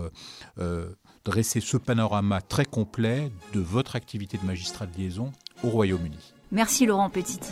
euh, 0.58 0.96
dressé 1.24 1.60
ce 1.60 1.76
panorama 1.76 2.40
très 2.40 2.64
complet 2.64 3.32
de 3.52 3.60
votre 3.60 3.96
activité 3.96 4.38
de 4.38 4.46
magistrat 4.46 4.86
de 4.86 4.96
liaison 4.96 5.32
au 5.64 5.68
Royaume-Uni. 5.68 6.32
Merci 6.52 6.86
Laurent 6.86 7.10
Petiti. 7.10 7.50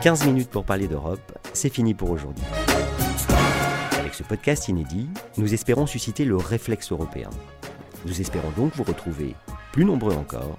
15 0.00 0.26
minutes 0.26 0.48
pour 0.50 0.64
parler 0.64 0.86
d'Europe, 0.86 1.32
c'est 1.52 1.70
fini 1.70 1.92
pour 1.92 2.10
aujourd'hui. 2.10 2.44
Avec 3.98 4.14
ce 4.14 4.22
podcast 4.22 4.68
inédit, 4.68 5.08
nous 5.36 5.52
espérons 5.52 5.86
susciter 5.86 6.24
le 6.24 6.36
réflexe 6.36 6.92
européen. 6.92 7.30
Nous 8.06 8.20
espérons 8.20 8.50
donc 8.56 8.76
vous 8.76 8.84
retrouver, 8.84 9.34
plus 9.72 9.84
nombreux 9.84 10.14
encore, 10.14 10.56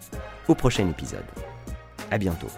au 0.50 0.56
prochain 0.56 0.90
épisode. 0.90 1.26
À 2.12 2.18
bientôt. 2.18 2.50